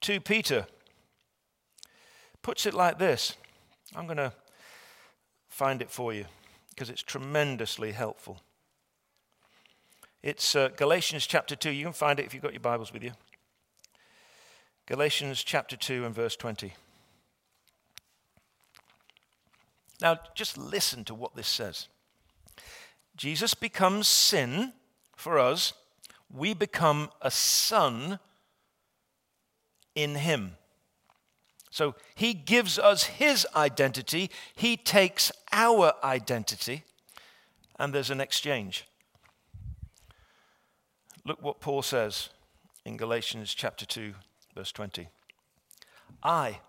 to 0.02 0.20
Peter, 0.20 0.66
puts 2.46 2.68
it 2.68 2.76
like 2.76 3.00
this. 3.00 3.36
I'm 3.96 4.06
going 4.06 4.18
to 4.18 4.32
find 5.50 5.82
it 5.82 5.90
for 5.90 6.14
you 6.14 6.26
because 6.70 6.92
it's 6.92 7.02
tremendously 7.02 7.92
helpful. 7.92 8.40
It's 10.22 10.56
uh, 10.56 10.70
Galatians 10.78 11.26
chapter 11.26 11.56
2. 11.56 11.72
You 11.72 11.86
can 11.86 11.94
find 11.94 12.20
it 12.20 12.26
if 12.28 12.36
you've 12.36 12.44
got 12.44 12.54
your 12.54 12.60
Bibles 12.60 12.94
with 12.94 13.04
you. 13.04 13.14
Galatians 14.86 15.44
chapter 15.44 15.76
2 15.76 16.06
and 16.06 16.14
verse 16.14 16.36
20. 16.36 16.74
Now, 20.00 20.20
just 20.36 20.56
listen 20.56 21.04
to 21.06 21.16
what 21.16 21.36
this 21.36 21.48
says. 21.48 21.88
Jesus 23.18 23.56
becomes 23.56 24.08
sin 24.08 24.74
for 25.16 25.40
us, 25.40 25.74
we 26.32 26.54
become 26.54 27.10
a 27.24 27.32
son 27.32 28.20
in 29.96 30.14
him. 30.14 30.58
So 31.76 31.94
he 32.16 32.34
gives 32.34 32.80
us 32.80 33.04
his 33.04 33.46
identity, 33.54 34.32
he 34.56 34.78
takes 34.78 35.30
our 35.52 35.92
identity, 36.06 36.86
and 37.78 37.92
there's 37.92 38.10
an 38.10 38.22
exchange. 38.22 38.86
Look 41.26 41.44
what 41.44 41.60
Paul 41.60 41.82
says 41.82 42.30
in 42.86 42.96
Galatians 42.96 43.54
chapter 43.54 43.86
2, 43.86 44.14
verse 44.56 44.72
20. 44.72 45.10
I 46.24 46.60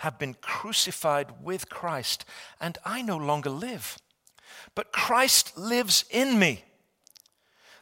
have 0.00 0.18
been 0.18 0.34
crucified 0.42 1.28
with 1.42 1.70
Christ, 1.70 2.26
and 2.60 2.76
I 2.84 3.00
no 3.00 3.16
longer 3.16 3.48
live, 3.48 3.96
but 4.74 4.92
Christ 4.92 5.56
lives 5.56 6.04
in 6.10 6.38
me. 6.38 6.64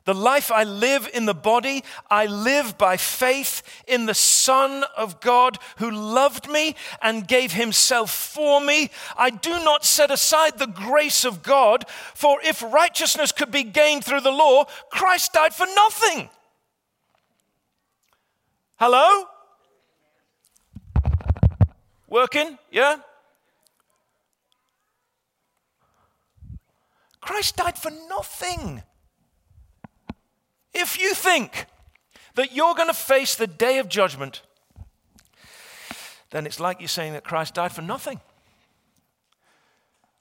The 0.04 0.14
life 0.14 0.52
I 0.52 0.64
live 0.64 1.08
in 1.14 1.25
the 1.25 1.34
body, 1.34 1.82
I 2.11 2.26
live 2.26 2.76
by 2.76 2.99
faith 2.99 3.62
in 3.87 4.04
the 4.04 4.14
Son 4.14 4.84
of 4.96 5.20
God 5.20 5.58
who 5.78 5.90
loved 5.90 6.49
me 6.49 6.76
and 7.00 7.26
gave 7.26 7.52
himself 7.52 8.11
for 8.11 8.61
me. 8.61 8.90
I 9.16 9.30
do 9.30 9.50
not 9.64 9.82
set 9.84 10.11
aside 10.11 10.58
the 10.58 10.66
grace 10.66 11.25
of 11.25 11.42
God, 11.42 11.87
for 12.14 12.38
if 12.42 12.62
righteousness 12.62 13.32
could 13.32 13.50
be 13.50 13.62
gained 13.62 14.04
through 14.04 14.20
the 14.20 14.30
law, 14.30 14.66
Christ 14.90 15.32
died 15.32 15.54
for 15.54 15.66
nothing. 15.75 16.28
Hello? 18.76 19.25
Working? 22.08 22.58
Yeah? 22.70 22.96
Christ 27.23 27.56
died 27.56 27.78
for 27.78 27.90
nothing. 28.11 28.82
If 30.75 31.00
you 31.00 31.14
think 31.14 31.66
that 32.35 32.52
you're 32.52 32.75
going 32.75 32.88
to 32.88 32.95
face 32.95 33.37
the 33.37 33.47
day 33.47 33.78
of 33.78 33.88
judgment, 33.88 34.43
then 36.31 36.47
it's 36.47 36.59
like 36.59 36.81
you're 36.81 36.88
saying 36.88 37.12
that 37.12 37.25
Christ 37.25 37.54
died 37.54 37.73
for 37.73 37.83
nothing. 37.83 38.21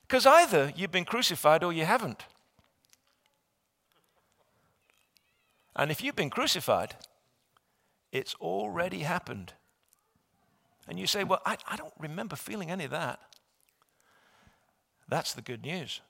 Because 0.07 0.27
either 0.27 0.71
you've 0.75 0.91
been 0.91 1.05
crucified 1.05 1.63
or 1.63 1.73
you 1.73 1.85
haven't. 1.85 2.25
And 5.75 5.89
if 5.89 6.03
you've 6.03 6.15
been 6.15 6.29
crucified, 6.29 6.95
it's 8.11 8.35
already 8.35 8.99
happened. 8.99 9.53
And 10.87 10.99
you 10.99 11.07
say, 11.07 11.23
Well, 11.23 11.41
I, 11.45 11.57
I 11.67 11.77
don't 11.77 11.93
remember 11.97 12.35
feeling 12.35 12.69
any 12.69 12.85
of 12.85 12.91
that. 12.91 13.19
That's 15.09 15.33
the 15.33 15.41
good 15.41 15.63
news. 15.63 16.01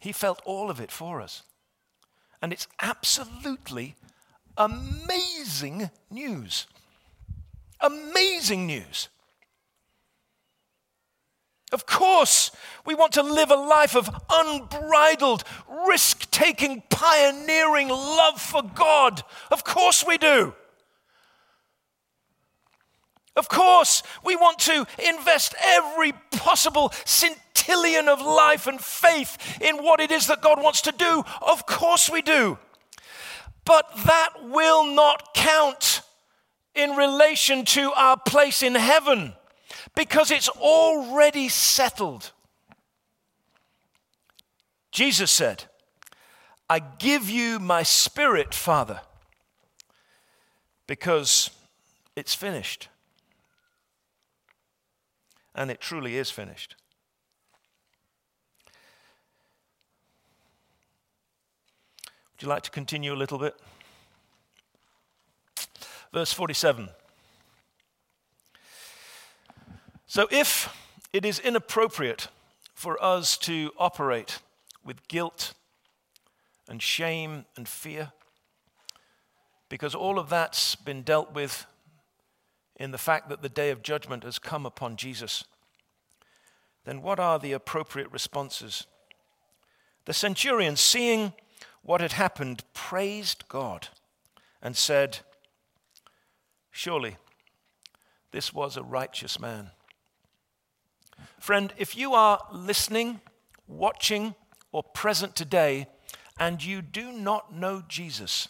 He 0.00 0.12
felt 0.12 0.40
all 0.46 0.70
of 0.70 0.80
it 0.80 0.90
for 0.90 1.20
us. 1.20 1.42
And 2.42 2.52
it's 2.52 2.68
absolutely 2.80 3.96
amazing 4.56 5.90
news. 6.10 6.66
Amazing 7.80 8.66
news. 8.66 9.08
Of 11.72 11.86
course, 11.86 12.50
we 12.84 12.94
want 12.94 13.12
to 13.12 13.22
live 13.22 13.50
a 13.50 13.54
life 13.54 13.94
of 13.94 14.10
unbridled, 14.28 15.44
risk 15.86 16.30
taking, 16.30 16.82
pioneering 16.90 17.88
love 17.88 18.40
for 18.40 18.62
God. 18.62 19.22
Of 19.52 19.62
course, 19.62 20.04
we 20.04 20.18
do. 20.18 20.54
Of 23.36 23.48
course, 23.48 24.02
we 24.24 24.34
want 24.34 24.58
to 24.60 24.86
invest 25.08 25.54
every 25.62 26.12
possible 26.32 26.92
centillion 27.70 28.08
of 28.08 28.20
life 28.20 28.66
and 28.66 28.80
faith 28.80 29.60
in 29.60 29.76
what 29.76 30.00
it 30.00 30.10
is 30.10 30.26
that 30.26 30.40
God 30.40 30.62
wants 30.62 30.82
to 30.82 30.92
do. 30.92 31.24
Of 31.42 31.66
course, 31.66 32.10
we 32.10 32.22
do. 32.22 32.58
But 33.64 33.90
that 34.06 34.30
will 34.42 34.84
not 34.84 35.34
count 35.34 36.02
in 36.74 36.92
relation 36.92 37.64
to 37.64 37.92
our 37.92 38.16
place 38.16 38.62
in 38.62 38.74
heaven 38.74 39.34
because 39.94 40.30
it's 40.30 40.48
already 40.48 41.48
settled. 41.48 42.32
Jesus 44.92 45.30
said, 45.30 45.64
I 46.68 46.78
give 46.78 47.28
you 47.28 47.58
my 47.58 47.82
spirit, 47.82 48.54
Father, 48.54 49.00
because 50.86 51.50
it's 52.16 52.34
finished 52.34 52.88
and 55.54 55.70
it 55.70 55.80
truly 55.80 56.16
is 56.16 56.30
finished. 56.30 56.76
Would 62.40 62.46
you 62.46 62.48
like 62.48 62.62
to 62.62 62.70
continue 62.70 63.12
a 63.12 63.14
little 63.14 63.36
bit? 63.36 63.54
Verse 66.10 66.32
47. 66.32 66.88
So, 70.06 70.26
if 70.30 70.74
it 71.12 71.26
is 71.26 71.38
inappropriate 71.38 72.28
for 72.72 72.96
us 73.04 73.36
to 73.38 73.72
operate 73.76 74.38
with 74.82 75.06
guilt 75.06 75.52
and 76.66 76.80
shame 76.80 77.44
and 77.58 77.68
fear, 77.68 78.12
because 79.68 79.94
all 79.94 80.18
of 80.18 80.30
that's 80.30 80.76
been 80.76 81.02
dealt 81.02 81.34
with 81.34 81.66
in 82.76 82.90
the 82.90 82.96
fact 82.96 83.28
that 83.28 83.42
the 83.42 83.50
day 83.50 83.68
of 83.68 83.82
judgment 83.82 84.24
has 84.24 84.38
come 84.38 84.64
upon 84.64 84.96
Jesus, 84.96 85.44
then 86.86 87.02
what 87.02 87.20
are 87.20 87.38
the 87.38 87.52
appropriate 87.52 88.10
responses? 88.10 88.86
The 90.06 90.14
centurion, 90.14 90.76
seeing 90.76 91.34
what 91.82 92.00
had 92.00 92.12
happened, 92.12 92.64
praised 92.72 93.48
God 93.48 93.88
and 94.62 94.76
said, 94.76 95.20
Surely 96.70 97.16
this 98.32 98.52
was 98.52 98.76
a 98.76 98.82
righteous 98.82 99.40
man. 99.40 99.70
Friend, 101.38 101.72
if 101.76 101.96
you 101.96 102.14
are 102.14 102.40
listening, 102.52 103.20
watching, 103.66 104.34
or 104.72 104.82
present 104.82 105.34
today, 105.34 105.86
and 106.38 106.64
you 106.64 106.80
do 106.80 107.12
not 107.12 107.54
know 107.54 107.82
Jesus, 107.86 108.48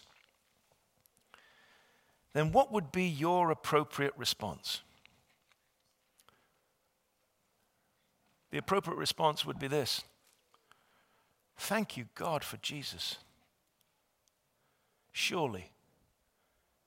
then 2.33 2.51
what 2.51 2.71
would 2.71 2.91
be 2.91 3.05
your 3.05 3.51
appropriate 3.51 4.13
response? 4.17 4.81
The 8.51 8.57
appropriate 8.57 8.97
response 8.97 9.45
would 9.45 9.59
be 9.59 9.67
this 9.67 10.03
Thank 11.63 11.95
you, 11.95 12.05
God, 12.15 12.43
for 12.43 12.57
Jesus. 12.57 13.17
Surely 15.11 15.71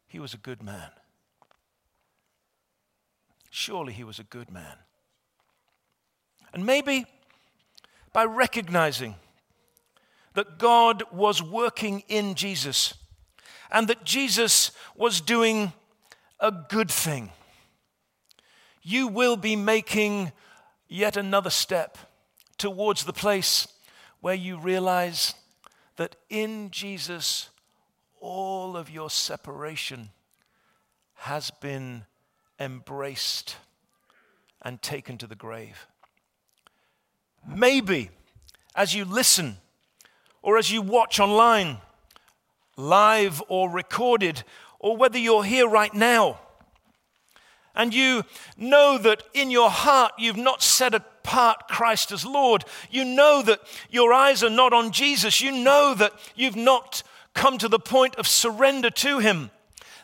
he 0.09 0.19
was 0.19 0.35
a 0.35 0.37
good 0.37 0.65
man. 0.65 0.91
Surely 3.51 3.93
he 3.93 4.03
was 4.03 4.19
a 4.19 4.25
good 4.25 4.51
man. 4.51 4.75
And 6.53 6.67
maybe 6.67 7.07
by 8.13 8.25
recognizing 8.25 9.15
that 10.35 10.59
God 10.59 11.05
was 11.13 11.41
working 11.41 12.03
in 12.09 12.35
Jesus 12.35 12.95
and 13.71 13.87
that 13.87 14.03
Jesus 14.03 14.73
was 14.97 15.21
doing 15.21 15.73
a 16.41 16.51
good 16.51 16.91
thing, 16.91 17.31
you 18.83 19.07
will 19.07 19.37
be 19.37 19.55
making 19.55 20.33
yet 20.89 21.17
another 21.17 21.51
step 21.51 21.97
towards 22.59 23.05
the 23.05 23.13
place 23.13 23.69
where 24.25 24.35
you 24.35 24.57
realize 24.57 25.35
that 25.97 26.17
in 26.31 26.71
Jesus, 26.71 27.51
all 28.23 28.75
of 28.75 28.89
your 28.89 29.11
separation 29.11 30.09
has 31.13 31.51
been 31.51 32.07
embraced 32.59 33.57
and 34.63 34.81
taken 34.81 35.19
to 35.19 35.27
the 35.27 35.35
grave. 35.35 35.87
Maybe 37.47 38.09
as 38.75 38.95
you 38.95 39.05
listen 39.05 39.59
or 40.41 40.57
as 40.57 40.73
you 40.73 40.81
watch 40.81 41.21
online, 41.21 41.77
live 42.79 43.43
or 43.49 43.69
recorded, 43.69 44.43
or 44.79 44.97
whether 44.97 45.19
you're 45.19 45.45
here 45.45 45.69
right 45.69 45.93
now, 45.93 46.41
and 47.75 47.93
you 47.93 48.25
know 48.57 48.99
that 48.99 49.23
in 49.35 49.51
your 49.51 49.71
heart 49.71 50.13
you've 50.19 50.37
not 50.37 50.63
set 50.63 50.95
apart 50.95 51.69
Christ 51.69 52.13
as 52.13 52.25
Lord, 52.25 52.65
you 52.91 53.05
know 53.05 53.43
that 53.43 53.61
your 53.91 54.13
eyes 54.13 54.43
are 54.43 54.51
not 54.51 54.73
on 54.73 54.93
Jesus, 54.93 55.41
you 55.41 55.53
know 55.53 55.95
that 55.95 56.13
you've 56.37 56.57
not 56.57 57.03
come 57.35 57.59
to 57.59 57.69
the 57.69 57.79
point 57.79 58.17
of 58.17 58.29
surrender 58.29 58.91
to 58.91 59.19
Him, 59.19 59.51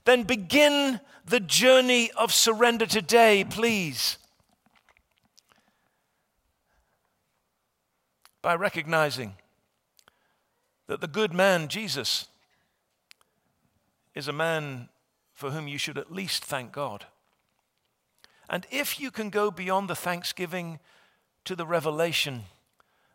then 0.04 0.24
begin 0.24 1.00
the 1.24 1.40
journey 1.40 2.11
of 2.12 2.33
surrender 2.33 2.87
today, 2.87 3.44
please. 3.44 4.18
By 8.42 8.54
recognizing 8.54 9.35
that 10.87 11.00
the 11.00 11.06
good 11.06 11.33
man, 11.33 11.68
Jesus, 11.68 12.26
is 14.14 14.26
a 14.26 14.33
man 14.33 14.88
for 15.33 15.50
whom 15.50 15.68
you 15.68 15.78
should 15.78 15.98
at 15.98 16.11
least 16.11 16.44
thank 16.44 16.72
God. 16.72 17.06
And 18.51 18.67
if 18.71 18.99
you 18.99 19.13
can 19.13 19.31
go 19.31 19.53
beyond 19.53 19.89
the 19.89 19.95
thanksgiving 19.95 20.81
to 21.45 21.55
the 21.55 21.65
revelation 21.65 22.43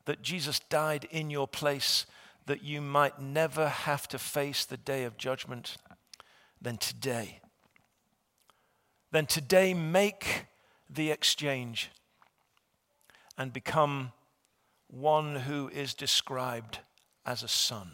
that 0.06 0.22
Jesus 0.22 0.60
died 0.70 1.08
in 1.12 1.30
your 1.30 1.48
place 1.48 2.06
that 2.46 2.64
you 2.64 2.80
might 2.80 3.20
never 3.20 3.68
have 3.68 4.08
to 4.08 4.18
face 4.18 4.64
the 4.64 4.78
day 4.78 5.04
of 5.04 5.18
judgment, 5.18 5.76
then 6.62 6.78
today, 6.78 7.42
then 9.12 9.26
today 9.26 9.74
make 9.74 10.46
the 10.90 11.12
exchange 11.12 11.90
and 13.38 13.52
become 13.52 14.14
one 14.88 15.36
who 15.36 15.68
is 15.70 15.94
described 15.94 16.80
as 17.26 17.44
a 17.44 17.48
son. 17.50 17.92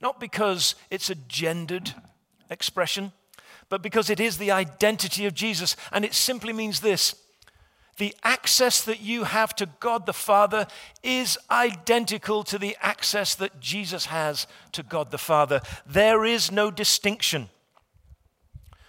Not 0.00 0.18
because 0.18 0.76
it's 0.90 1.10
a 1.10 1.14
gendered 1.14 1.92
expression, 2.48 3.12
but 3.72 3.80
because 3.80 4.10
it 4.10 4.20
is 4.20 4.36
the 4.36 4.50
identity 4.50 5.24
of 5.24 5.32
Jesus. 5.32 5.76
And 5.92 6.04
it 6.04 6.12
simply 6.12 6.52
means 6.52 6.80
this 6.80 7.14
the 7.96 8.14
access 8.22 8.82
that 8.82 9.00
you 9.00 9.24
have 9.24 9.56
to 9.56 9.66
God 9.80 10.04
the 10.04 10.12
Father 10.12 10.66
is 11.02 11.38
identical 11.50 12.44
to 12.44 12.58
the 12.58 12.76
access 12.82 13.34
that 13.36 13.60
Jesus 13.60 14.06
has 14.06 14.46
to 14.72 14.82
God 14.82 15.10
the 15.10 15.16
Father. 15.16 15.62
There 15.86 16.22
is 16.22 16.52
no 16.52 16.70
distinction. 16.70 17.48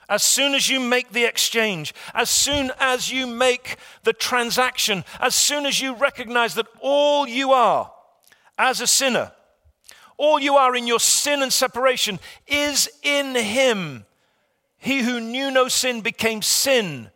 As 0.09 0.21
soon 0.21 0.53
as 0.53 0.67
you 0.67 0.81
make 0.81 1.13
the 1.13 1.23
exchange, 1.23 1.93
as 2.13 2.29
soon 2.29 2.69
as 2.77 3.09
you 3.09 3.25
make 3.25 3.77
the 4.03 4.11
transaction, 4.11 5.05
as 5.17 5.33
soon 5.33 5.65
as 5.65 5.79
you 5.79 5.95
recognize 5.95 6.55
that 6.55 6.67
all 6.81 7.25
you 7.25 7.53
are 7.53 7.89
as 8.57 8.81
a 8.81 8.87
sinner, 8.87 9.31
all 10.17 10.41
you 10.41 10.57
are 10.57 10.75
in 10.75 10.87
your 10.87 10.99
sin 10.99 11.41
and 11.41 11.53
separation 11.53 12.19
is 12.47 12.89
in 13.01 13.33
Him. 13.33 14.05
He 14.83 15.01
who 15.01 15.21
knew 15.21 15.49
no 15.49 15.69
sin 15.69 16.01
became 16.01 16.41
sin. 16.41 17.09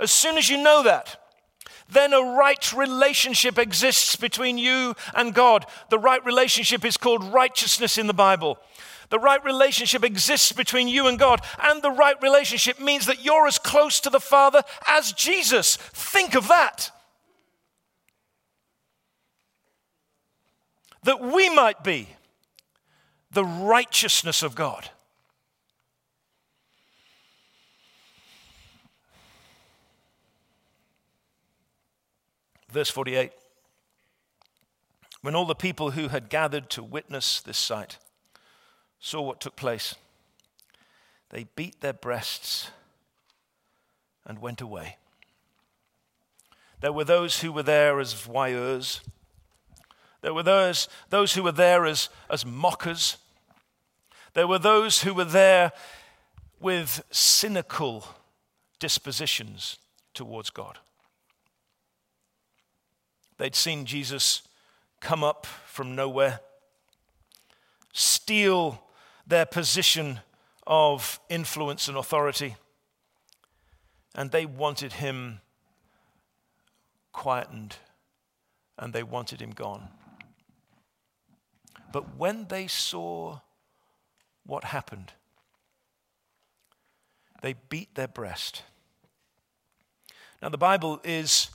As 0.00 0.10
soon 0.10 0.38
as 0.38 0.48
you 0.48 0.62
know 0.62 0.82
that, 0.84 1.20
then 1.90 2.14
a 2.14 2.22
right 2.22 2.72
relationship 2.72 3.58
exists 3.58 4.16
between 4.16 4.56
you 4.56 4.94
and 5.14 5.34
God. 5.34 5.66
The 5.90 5.98
right 5.98 6.24
relationship 6.24 6.86
is 6.86 6.96
called 6.96 7.22
righteousness 7.22 7.98
in 7.98 8.06
the 8.06 8.14
Bible. 8.14 8.58
The 9.10 9.18
right 9.18 9.44
relationship 9.44 10.04
exists 10.04 10.52
between 10.52 10.88
you 10.88 11.06
and 11.06 11.18
God, 11.18 11.42
and 11.62 11.82
the 11.82 11.90
right 11.90 12.20
relationship 12.22 12.80
means 12.80 13.04
that 13.04 13.22
you're 13.22 13.46
as 13.46 13.58
close 13.58 14.00
to 14.00 14.10
the 14.10 14.18
Father 14.18 14.62
as 14.88 15.12
Jesus. 15.12 15.76
Think 15.76 16.34
of 16.34 16.48
that. 16.48 16.90
That 21.02 21.20
we 21.20 21.50
might 21.50 21.84
be 21.84 22.08
the 23.32 23.44
righteousness 23.44 24.42
of 24.42 24.54
God. 24.54 24.88
Verse 32.76 32.90
48 32.90 33.32
When 35.22 35.34
all 35.34 35.46
the 35.46 35.54
people 35.54 35.92
who 35.92 36.08
had 36.08 36.28
gathered 36.28 36.68
to 36.68 36.82
witness 36.82 37.40
this 37.40 37.56
sight 37.56 37.96
saw 39.00 39.22
what 39.22 39.40
took 39.40 39.56
place, 39.56 39.94
they 41.30 41.46
beat 41.56 41.80
their 41.80 41.94
breasts 41.94 42.70
and 44.26 44.42
went 44.42 44.60
away. 44.60 44.98
There 46.82 46.92
were 46.92 47.04
those 47.04 47.40
who 47.40 47.50
were 47.50 47.62
there 47.62 47.98
as 47.98 48.12
voyeurs. 48.12 49.00
There 50.20 50.34
were 50.34 50.42
those, 50.42 50.86
those 51.08 51.32
who 51.32 51.44
were 51.44 51.52
there 51.52 51.86
as, 51.86 52.10
as 52.28 52.44
mockers. 52.44 53.16
There 54.34 54.46
were 54.46 54.58
those 54.58 55.00
who 55.00 55.14
were 55.14 55.24
there 55.24 55.72
with 56.60 57.02
cynical 57.10 58.06
dispositions 58.78 59.78
towards 60.12 60.50
God. 60.50 60.78
They'd 63.38 63.54
seen 63.54 63.84
Jesus 63.84 64.42
come 65.00 65.22
up 65.22 65.46
from 65.66 65.94
nowhere, 65.94 66.40
steal 67.92 68.82
their 69.26 69.46
position 69.46 70.20
of 70.66 71.20
influence 71.28 71.88
and 71.88 71.96
authority, 71.96 72.56
and 74.14 74.30
they 74.30 74.46
wanted 74.46 74.94
him 74.94 75.40
quietened 77.12 77.76
and 78.78 78.92
they 78.92 79.02
wanted 79.02 79.40
him 79.40 79.50
gone. 79.50 79.88
But 81.92 82.16
when 82.16 82.46
they 82.48 82.66
saw 82.66 83.40
what 84.44 84.64
happened, 84.64 85.12
they 87.42 87.54
beat 87.68 87.94
their 87.94 88.08
breast. 88.08 88.62
Now, 90.42 90.50
the 90.50 90.58
Bible 90.58 91.00
is 91.04 91.48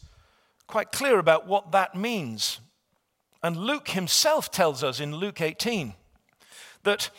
quite 0.72 0.92
clear 0.92 1.20
about 1.20 1.46
what 1.46 1.72
that 1.74 1.96
means. 1.96 2.60
And 3.44 3.58
Luke 3.58 3.90
himself 3.90 4.50
tells 4.50 4.84
us 4.84 5.00
in 5.00 5.16
Luke 5.16 5.42
18 5.42 5.94
that 6.84 7.10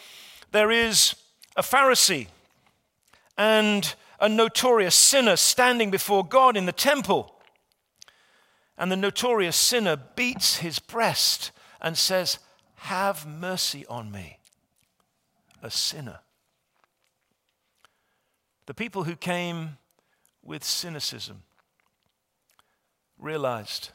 there 0.50 0.70
is 0.70 1.14
a 1.56 1.62
Pharisee 1.62 2.28
and 3.36 3.94
a 4.18 4.28
notorious 4.28 4.94
sinner 4.94 5.36
standing 5.36 5.90
before 5.90 6.24
God 6.24 6.56
in 6.56 6.66
the 6.66 6.72
temple. 6.72 7.34
And 8.78 8.90
the 8.90 8.96
notorious 8.96 9.56
sinner 9.56 9.96
beats 9.96 10.58
his 10.58 10.78
breast 10.78 11.50
and 11.80 11.98
says, 11.98 12.38
Have 12.76 13.26
mercy 13.26 13.84
on 13.86 14.10
me, 14.10 14.38
a 15.62 15.70
sinner. 15.70 16.20
The 18.66 18.74
people 18.74 19.04
who 19.04 19.16
came 19.16 19.76
with 20.42 20.64
cynicism 20.64 21.42
realized 23.22 23.90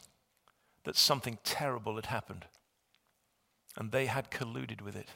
that 0.84 0.96
something 0.96 1.38
terrible 1.44 1.96
had 1.96 2.06
happened 2.06 2.46
and 3.76 3.92
they 3.92 4.06
had 4.06 4.30
colluded 4.30 4.80
with 4.80 4.96
it. 4.96 5.08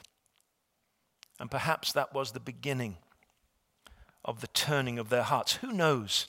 And 1.39 1.49
perhaps 1.49 1.91
that 1.91 2.13
was 2.13 2.31
the 2.31 2.39
beginning 2.39 2.97
of 4.23 4.39
the 4.39 4.47
turning 4.47 4.99
of 4.99 5.09
their 5.09 5.23
hearts. 5.23 5.55
Who 5.55 5.71
knows 5.71 6.27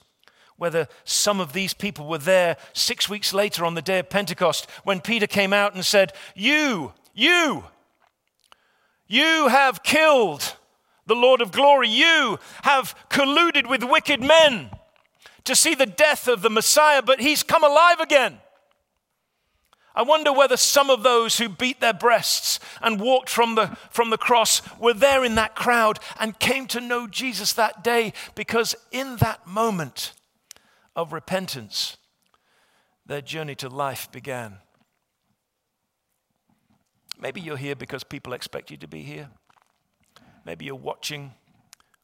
whether 0.57 0.87
some 1.03 1.39
of 1.39 1.53
these 1.53 1.73
people 1.73 2.07
were 2.07 2.17
there 2.17 2.57
six 2.73 3.09
weeks 3.09 3.33
later 3.33 3.65
on 3.65 3.75
the 3.75 3.81
day 3.81 3.99
of 3.99 4.09
Pentecost 4.09 4.69
when 4.83 4.99
Peter 4.99 5.27
came 5.27 5.53
out 5.53 5.75
and 5.75 5.85
said, 5.85 6.13
You, 6.33 6.93
you, 7.13 7.65
you 9.07 9.47
have 9.47 9.83
killed 9.83 10.55
the 11.05 11.15
Lord 11.15 11.41
of 11.41 11.51
glory. 11.51 11.89
You 11.89 12.39
have 12.63 12.95
colluded 13.09 13.69
with 13.69 13.83
wicked 13.83 14.21
men 14.21 14.71
to 15.45 15.55
see 15.55 15.75
the 15.75 15.85
death 15.85 16.27
of 16.27 16.41
the 16.41 16.49
Messiah, 16.49 17.01
but 17.01 17.21
he's 17.21 17.43
come 17.43 17.63
alive 17.63 17.99
again. 17.99 18.39
I 19.95 20.01
wonder 20.01 20.33
whether 20.33 20.57
some 20.57 20.89
of 20.89 21.03
those 21.03 21.37
who 21.37 21.47
beat 21.47 21.79
their 21.79 21.93
breasts 21.93 22.59
and 22.81 22.99
walked 22.99 23.29
from 23.29 23.55
the, 23.55 23.77
from 23.89 24.09
the 24.09 24.17
cross 24.17 24.61
were 24.77 24.93
there 24.93 25.23
in 25.23 25.35
that 25.35 25.55
crowd 25.55 25.99
and 26.19 26.37
came 26.37 26.67
to 26.67 26.81
know 26.81 27.07
Jesus 27.07 27.53
that 27.53 27.81
day 27.81 28.11
because 28.35 28.75
in 28.91 29.15
that 29.17 29.47
moment 29.47 30.11
of 30.97 31.13
repentance, 31.13 31.95
their 33.05 33.21
journey 33.21 33.55
to 33.55 33.69
life 33.69 34.11
began. 34.11 34.57
Maybe 37.17 37.39
you're 37.39 37.55
here 37.55 37.75
because 37.75 38.03
people 38.03 38.33
expect 38.33 38.69
you 38.69 38.77
to 38.77 38.87
be 38.87 39.01
here. 39.01 39.29
Maybe 40.45 40.65
you're 40.65 40.75
watching 40.75 41.33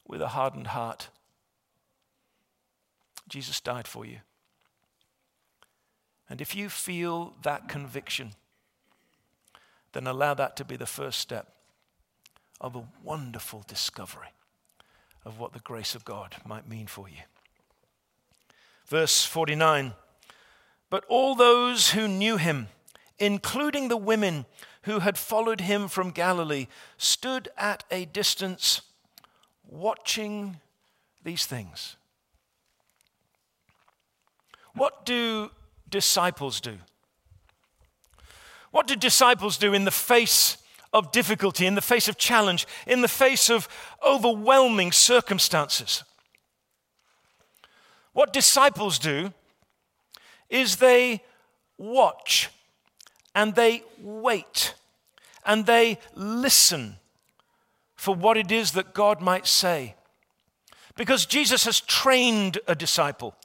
with 0.08 0.22
a 0.22 0.30
hardened 0.30 0.68
heart. 0.68 1.10
Jesus 3.32 3.62
died 3.62 3.88
for 3.88 4.06
you. 4.06 4.18
And 6.30 6.42
if 6.42 6.54
you 6.54 6.68
feel 6.68 7.34
that 7.44 7.70
conviction, 7.70 8.32
then 9.94 10.06
allow 10.06 10.34
that 10.34 10.58
to 10.58 10.66
be 10.66 10.76
the 10.76 10.86
first 10.86 11.20
step 11.20 11.48
of 12.60 12.76
a 12.76 12.84
wonderful 13.02 13.64
discovery 13.68 14.28
of 15.24 15.40
what 15.40 15.54
the 15.54 15.60
grace 15.60 15.96
of 15.96 16.04
God 16.04 16.36
might 16.46 16.68
mean 16.68 16.88
for 16.88 17.08
you. 17.08 17.22
Verse 18.86 19.24
49 19.24 19.94
But 20.90 21.06
all 21.08 21.34
those 21.34 21.92
who 21.92 22.10
knew 22.10 22.36
him, 22.36 22.68
including 23.18 23.88
the 23.88 23.96
women 23.96 24.46
who 24.82 25.00
had 25.00 25.18
followed 25.18 25.62
him 25.62 25.88
from 25.88 26.12
Galilee, 26.12 26.68
stood 26.98 27.48
at 27.58 27.86
a 27.90 28.04
distance 28.04 28.82
watching 29.66 30.58
these 31.24 31.46
things. 31.46 31.96
What 34.74 35.06
do 35.06 35.52
disciples 35.90 36.62
do? 36.62 36.78
What 38.72 38.88
do 38.88 38.96
disciples 38.96 39.58
do 39.58 39.74
in 39.74 39.86
the 39.86 39.92
face 39.92 40.58
of 40.94 41.12
difficulty, 41.12 41.66
in 41.66 41.76
the 41.76 41.82
face 41.82 42.08
of 42.08 42.18
challenge, 42.18 42.66
in 42.88 43.02
the 43.02 43.08
face 43.08 43.50
of 43.50 43.68
overwhelming 44.06 44.92
circumstances? 44.92 46.04
What 48.14 48.34
disciples 48.34 49.00
do 49.00 49.34
is 50.50 50.78
they 50.78 51.24
watch 51.78 52.50
and 53.34 53.56
they 53.56 53.84
wait 54.02 54.76
and 55.46 55.66
they 55.66 55.98
listen 56.16 56.98
for 57.96 58.14
what 58.16 58.38
it 58.38 58.52
is 58.52 58.72
that 58.72 58.94
God 58.94 59.22
might 59.22 59.48
say 59.48 59.96
Because 60.96 61.26
Jesus 61.26 61.64
has 61.66 61.80
trained 61.80 62.60
a 62.68 62.76
disciple 62.76 63.36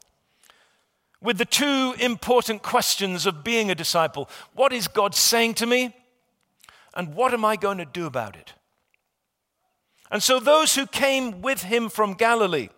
with 1.23 1.39
the 1.39 1.45
two 1.45 1.95
important 1.99 2.63
questions 2.63 3.27
of 3.27 3.45
being 3.45 3.71
a 3.71 3.75
disciple 3.75 4.29
What 4.55 4.73
is 4.73 4.89
God 4.89 5.15
saying 5.15 5.55
to 5.55 5.67
me? 5.67 5.95
And 6.95 7.15
what 7.15 7.35
am 7.35 7.45
I 7.45 7.57
going 7.57 7.79
to 7.79 7.85
do 7.85 8.07
about 8.07 8.37
it? 8.37 8.55
And 10.11 10.23
so 10.23 10.39
those 10.41 10.75
who 10.75 10.87
came 10.87 11.43
with 11.43 11.65
him 11.65 11.89
from 11.89 12.15
Galilee 12.15 12.69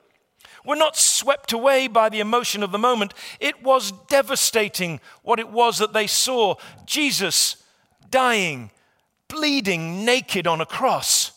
were 0.64 0.77
not 0.77 0.96
swept 0.96 1.53
away 1.53 1.87
by 1.87 2.09
the 2.09 2.20
emotion 2.20 2.62
of 2.62 2.72
the 2.72 2.79
moment. 2.79 3.14
It 3.38 3.62
was 3.62 3.92
devastating 4.09 5.01
what 5.22 5.38
it 5.38 5.51
was 5.51 5.79
that 5.79 5.92
they 5.92 6.07
saw 6.07 6.57
Jesus 6.85 7.62
dying, 8.11 8.70
bleeding 9.29 10.05
naked 10.05 10.46
on 10.46 10.61
a 10.61 10.66
cross. 10.66 11.33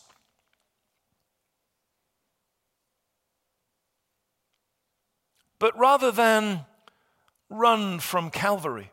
But 5.58 5.78
rather 5.78 6.10
than 6.10 6.64
run 7.52 8.00
from 8.00 8.30
Calvary, 8.30 8.90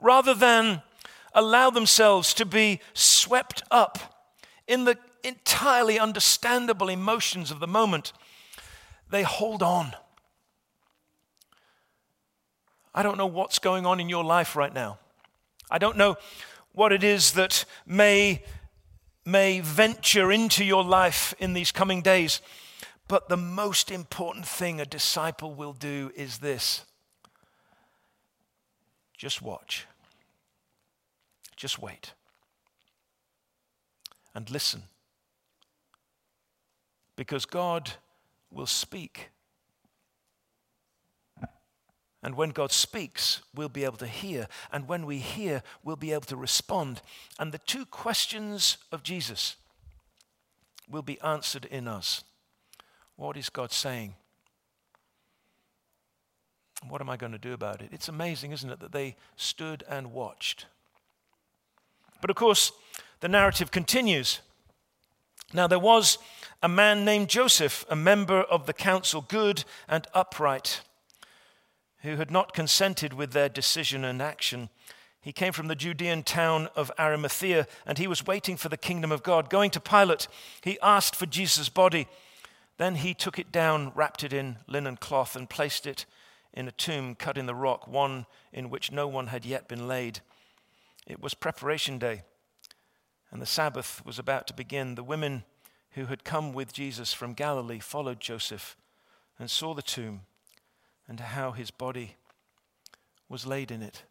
rather 0.00 0.34
than 0.34 0.82
allow 1.34 1.70
themselves 1.70 2.34
to 2.34 2.44
be 2.44 2.80
swept 2.94 3.62
up 3.70 4.26
in 4.66 4.84
the 4.84 4.98
entirely 5.22 5.98
understandable 5.98 6.88
emotions 6.88 7.50
of 7.50 7.60
the 7.60 7.66
moment, 7.66 8.12
they 9.10 9.22
hold 9.22 9.62
on. 9.62 9.92
I 12.94 13.02
don't 13.02 13.18
know 13.18 13.26
what's 13.26 13.58
going 13.58 13.86
on 13.86 14.00
in 14.00 14.08
your 14.08 14.24
life 14.24 14.56
right 14.56 14.72
now. 14.72 14.98
I 15.70 15.78
don't 15.78 15.96
know 15.96 16.16
what 16.72 16.92
it 16.92 17.04
is 17.04 17.32
that 17.32 17.64
may, 17.86 18.42
may 19.24 19.60
venture 19.60 20.32
into 20.32 20.64
your 20.64 20.82
life 20.82 21.34
in 21.38 21.52
these 21.52 21.70
coming 21.70 22.02
days. 22.02 22.40
But 23.06 23.28
the 23.28 23.36
most 23.36 23.90
important 23.90 24.46
thing 24.46 24.80
a 24.80 24.86
disciple 24.86 25.54
will 25.54 25.72
do 25.72 26.10
is 26.14 26.38
this 26.38 26.84
just 29.20 29.42
watch. 29.42 29.86
Just 31.54 31.78
wait. 31.78 32.14
And 34.34 34.50
listen. 34.50 34.84
Because 37.16 37.44
God 37.44 37.90
will 38.50 38.64
speak. 38.64 39.28
And 42.22 42.34
when 42.34 42.48
God 42.48 42.72
speaks, 42.72 43.42
we'll 43.54 43.68
be 43.68 43.84
able 43.84 43.98
to 43.98 44.06
hear. 44.06 44.48
And 44.72 44.88
when 44.88 45.04
we 45.04 45.18
hear, 45.18 45.62
we'll 45.84 45.96
be 45.96 46.12
able 46.12 46.22
to 46.22 46.36
respond. 46.36 47.02
And 47.38 47.52
the 47.52 47.58
two 47.58 47.84
questions 47.84 48.78
of 48.90 49.02
Jesus 49.02 49.56
will 50.88 51.02
be 51.02 51.20
answered 51.20 51.66
in 51.66 51.86
us 51.86 52.24
What 53.16 53.36
is 53.36 53.50
God 53.50 53.70
saying? 53.70 54.14
What 56.88 57.00
am 57.00 57.10
I 57.10 57.16
going 57.16 57.32
to 57.32 57.38
do 57.38 57.52
about 57.52 57.82
it? 57.82 57.90
It's 57.92 58.08
amazing, 58.08 58.52
isn't 58.52 58.70
it, 58.70 58.80
that 58.80 58.92
they 58.92 59.16
stood 59.36 59.84
and 59.88 60.12
watched. 60.12 60.66
But 62.20 62.30
of 62.30 62.36
course, 62.36 62.72
the 63.20 63.28
narrative 63.28 63.70
continues. 63.70 64.40
Now, 65.52 65.66
there 65.66 65.78
was 65.78 66.18
a 66.62 66.68
man 66.68 67.04
named 67.04 67.28
Joseph, 67.28 67.84
a 67.88 67.96
member 67.96 68.42
of 68.42 68.66
the 68.66 68.72
council, 68.72 69.24
good 69.26 69.64
and 69.88 70.06
upright, 70.14 70.82
who 72.02 72.16
had 72.16 72.30
not 72.30 72.54
consented 72.54 73.12
with 73.12 73.32
their 73.32 73.48
decision 73.48 74.04
and 74.04 74.22
action. 74.22 74.68
He 75.20 75.32
came 75.32 75.52
from 75.52 75.68
the 75.68 75.74
Judean 75.74 76.22
town 76.22 76.68
of 76.74 76.90
Arimathea, 76.98 77.66
and 77.86 77.98
he 77.98 78.06
was 78.06 78.26
waiting 78.26 78.56
for 78.56 78.70
the 78.70 78.76
kingdom 78.76 79.12
of 79.12 79.22
God. 79.22 79.50
Going 79.50 79.70
to 79.72 79.80
Pilate, 79.80 80.28
he 80.62 80.78
asked 80.80 81.14
for 81.14 81.26
Jesus' 81.26 81.68
body. 81.68 82.08
Then 82.78 82.94
he 82.94 83.12
took 83.12 83.38
it 83.38 83.52
down, 83.52 83.92
wrapped 83.94 84.24
it 84.24 84.32
in 84.32 84.56
linen 84.66 84.96
cloth, 84.96 85.36
and 85.36 85.50
placed 85.50 85.86
it 85.86 86.06
in 86.52 86.68
a 86.68 86.72
tomb 86.72 87.14
cut 87.14 87.38
in 87.38 87.46
the 87.46 87.54
rock, 87.54 87.86
one 87.86 88.26
in 88.52 88.70
which 88.70 88.92
no 88.92 89.06
one 89.06 89.28
had 89.28 89.44
yet 89.44 89.68
been 89.68 89.86
laid. 89.86 90.20
It 91.06 91.20
was 91.20 91.34
preparation 91.34 91.98
day, 91.98 92.22
and 93.30 93.40
the 93.40 93.46
Sabbath 93.46 94.04
was 94.04 94.18
about 94.18 94.46
to 94.48 94.54
begin. 94.54 94.94
The 94.94 95.02
women 95.02 95.44
who 95.92 96.06
had 96.06 96.24
come 96.24 96.52
with 96.52 96.72
Jesus 96.72 97.12
from 97.12 97.34
Galilee 97.34 97.80
followed 97.80 98.20
Joseph 98.20 98.76
and 99.38 99.50
saw 99.50 99.74
the 99.74 99.82
tomb 99.82 100.22
and 101.08 101.20
how 101.20 101.52
his 101.52 101.70
body 101.70 102.16
was 103.28 103.46
laid 103.46 103.70
in 103.70 103.82
it. 103.82 104.02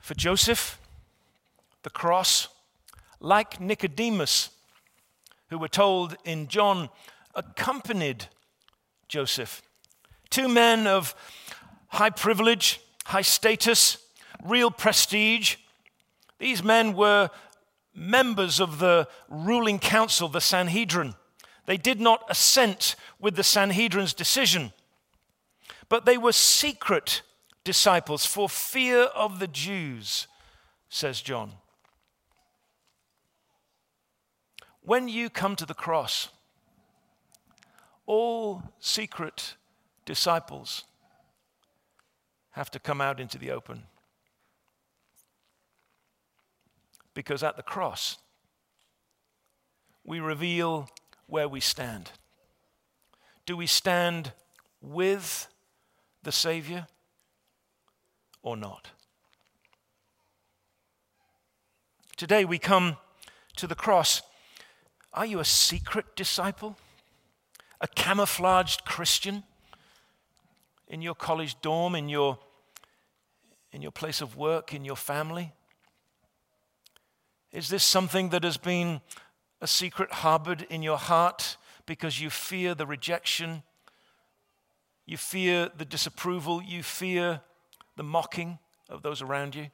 For 0.00 0.14
Joseph, 0.14 0.78
the 1.82 1.90
cross, 1.90 2.48
like 3.18 3.60
Nicodemus, 3.60 4.50
who 5.48 5.58
were 5.58 5.68
told 5.68 6.16
in 6.24 6.48
John 6.48 6.90
accompanied 7.36 8.26
Joseph. 9.08 9.62
Two 10.30 10.48
men 10.48 10.86
of 10.88 11.14
high 11.88 12.10
privilege, 12.10 12.80
high 13.04 13.22
status, 13.22 13.98
real 14.44 14.70
prestige. 14.70 15.56
These 16.38 16.64
men 16.64 16.94
were 16.94 17.30
members 17.94 18.60
of 18.60 18.78
the 18.78 19.08
ruling 19.28 19.78
council, 19.78 20.28
the 20.28 20.40
Sanhedrin. 20.40 21.14
They 21.66 21.76
did 21.76 22.00
not 22.00 22.24
assent 22.28 22.96
with 23.20 23.36
the 23.36 23.42
Sanhedrin's 23.42 24.14
decision, 24.14 24.72
but 25.88 26.04
they 26.04 26.18
were 26.18 26.32
secret 26.32 27.22
disciples 27.64 28.24
for 28.24 28.48
fear 28.48 29.02
of 29.02 29.38
the 29.40 29.48
Jews, 29.48 30.28
says 30.88 31.20
John. 31.20 31.52
When 34.82 35.08
you 35.08 35.28
come 35.28 35.56
to 35.56 35.66
the 35.66 35.74
cross, 35.74 36.28
all 38.06 38.62
secret 38.78 39.56
disciples 40.04 40.84
have 42.52 42.70
to 42.70 42.78
come 42.78 43.00
out 43.00 43.20
into 43.20 43.36
the 43.36 43.50
open. 43.50 43.82
Because 47.12 47.42
at 47.42 47.56
the 47.56 47.62
cross, 47.62 48.18
we 50.04 50.20
reveal 50.20 50.88
where 51.26 51.48
we 51.48 51.60
stand. 51.60 52.12
Do 53.44 53.56
we 53.56 53.66
stand 53.66 54.32
with 54.80 55.48
the 56.22 56.32
Savior 56.32 56.86
or 58.42 58.56
not? 58.56 58.90
Today 62.16 62.44
we 62.44 62.58
come 62.58 62.96
to 63.56 63.66
the 63.66 63.74
cross. 63.74 64.22
Are 65.12 65.26
you 65.26 65.40
a 65.40 65.44
secret 65.44 66.16
disciple? 66.16 66.76
A 67.80 67.86
camouflaged 67.88 68.84
Christian 68.84 69.42
in 70.88 71.02
your 71.02 71.14
college 71.14 71.60
dorm, 71.60 71.94
in 71.94 72.08
your, 72.08 72.38
in 73.72 73.82
your 73.82 73.90
place 73.90 74.20
of 74.20 74.36
work, 74.36 74.72
in 74.72 74.84
your 74.84 74.96
family? 74.96 75.52
Is 77.52 77.68
this 77.68 77.84
something 77.84 78.30
that 78.30 78.44
has 78.44 78.56
been 78.56 79.00
a 79.60 79.66
secret 79.66 80.12
harbored 80.12 80.66
in 80.68 80.82
your 80.82 80.98
heart 80.98 81.56
because 81.86 82.20
you 82.20 82.30
fear 82.30 82.74
the 82.74 82.86
rejection, 82.86 83.62
you 85.06 85.16
fear 85.16 85.70
the 85.76 85.84
disapproval, 85.84 86.62
you 86.62 86.82
fear 86.82 87.40
the 87.96 88.02
mocking 88.02 88.58
of 88.88 89.02
those 89.02 89.22
around 89.22 89.54
you? 89.54 89.68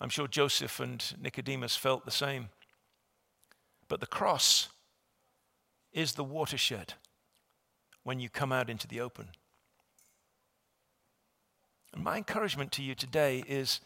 I'm 0.00 0.10
sure 0.10 0.26
Joseph 0.26 0.80
and 0.80 1.02
Nicodemus 1.20 1.76
felt 1.76 2.04
the 2.04 2.10
same. 2.10 2.50
But 3.88 4.00
the 4.00 4.06
cross 4.06 4.68
is 5.94 6.12
the 6.12 6.24
watershed 6.24 6.94
when 8.02 8.20
you 8.20 8.28
come 8.28 8.52
out 8.52 8.68
into 8.68 8.86
the 8.86 9.00
open. 9.00 9.28
And 11.94 12.02
my 12.02 12.18
encouragement 12.18 12.72
to 12.72 12.82
you 12.82 12.94
today 12.94 13.44
is 13.46 13.80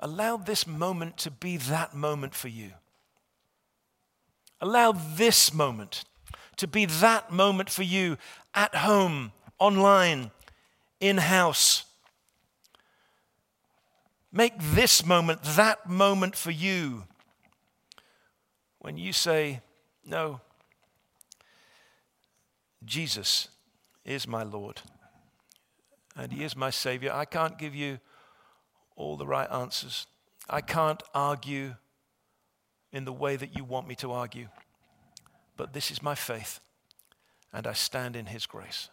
allow 0.00 0.36
this 0.36 0.66
moment 0.66 1.16
to 1.18 1.30
be 1.30 1.56
that 1.56 1.94
moment 1.94 2.34
for 2.34 2.48
you. 2.48 2.72
Allow 4.60 4.92
this 4.92 5.54
moment 5.54 6.04
to 6.56 6.66
be 6.66 6.84
that 6.84 7.30
moment 7.30 7.70
for 7.70 7.82
you 7.82 8.16
at 8.54 8.74
home, 8.74 9.32
online, 9.58 10.30
in 11.00 11.18
house. 11.18 11.84
Make 14.32 14.54
this 14.58 15.06
moment 15.06 15.42
that 15.42 15.88
moment 15.88 16.34
for 16.34 16.50
you 16.50 17.04
when 18.78 18.96
you 18.96 19.12
say, 19.12 19.60
No, 20.04 20.40
Jesus 22.84 23.48
is 24.04 24.26
my 24.28 24.42
Lord 24.42 24.82
and 26.16 26.32
He 26.32 26.44
is 26.44 26.56
my 26.56 26.70
Savior. 26.70 27.12
I 27.12 27.24
can't 27.24 27.58
give 27.58 27.74
you 27.74 27.98
all 28.96 29.16
the 29.16 29.26
right 29.26 29.50
answers. 29.50 30.06
I 30.48 30.60
can't 30.60 31.02
argue 31.14 31.74
in 32.92 33.04
the 33.04 33.12
way 33.12 33.36
that 33.36 33.56
you 33.56 33.64
want 33.64 33.88
me 33.88 33.94
to 33.96 34.12
argue. 34.12 34.48
But 35.56 35.72
this 35.72 35.90
is 35.90 36.02
my 36.02 36.14
faith, 36.14 36.60
and 37.52 37.66
I 37.66 37.72
stand 37.72 38.16
in 38.16 38.26
His 38.26 38.46
grace. 38.46 38.88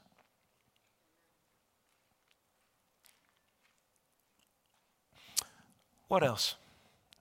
What 6.07 6.23
else? 6.23 6.55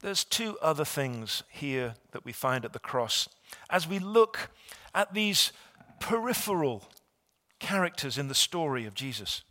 there's 0.00 0.24
two 0.24 0.56
other 0.62 0.84
things 0.84 1.42
here 1.50 1.94
that 2.12 2.24
we 2.24 2.32
find 2.32 2.64
at 2.64 2.72
the 2.72 2.78
cross. 2.78 3.28
As 3.68 3.86
we 3.86 3.98
look 3.98 4.50
at 4.94 5.14
these 5.14 5.52
peripheral 6.00 6.82
characters 7.60 8.18
in 8.18 8.26
the 8.26 8.34
story 8.34 8.86
of 8.86 8.94
Jesus, 8.94 9.42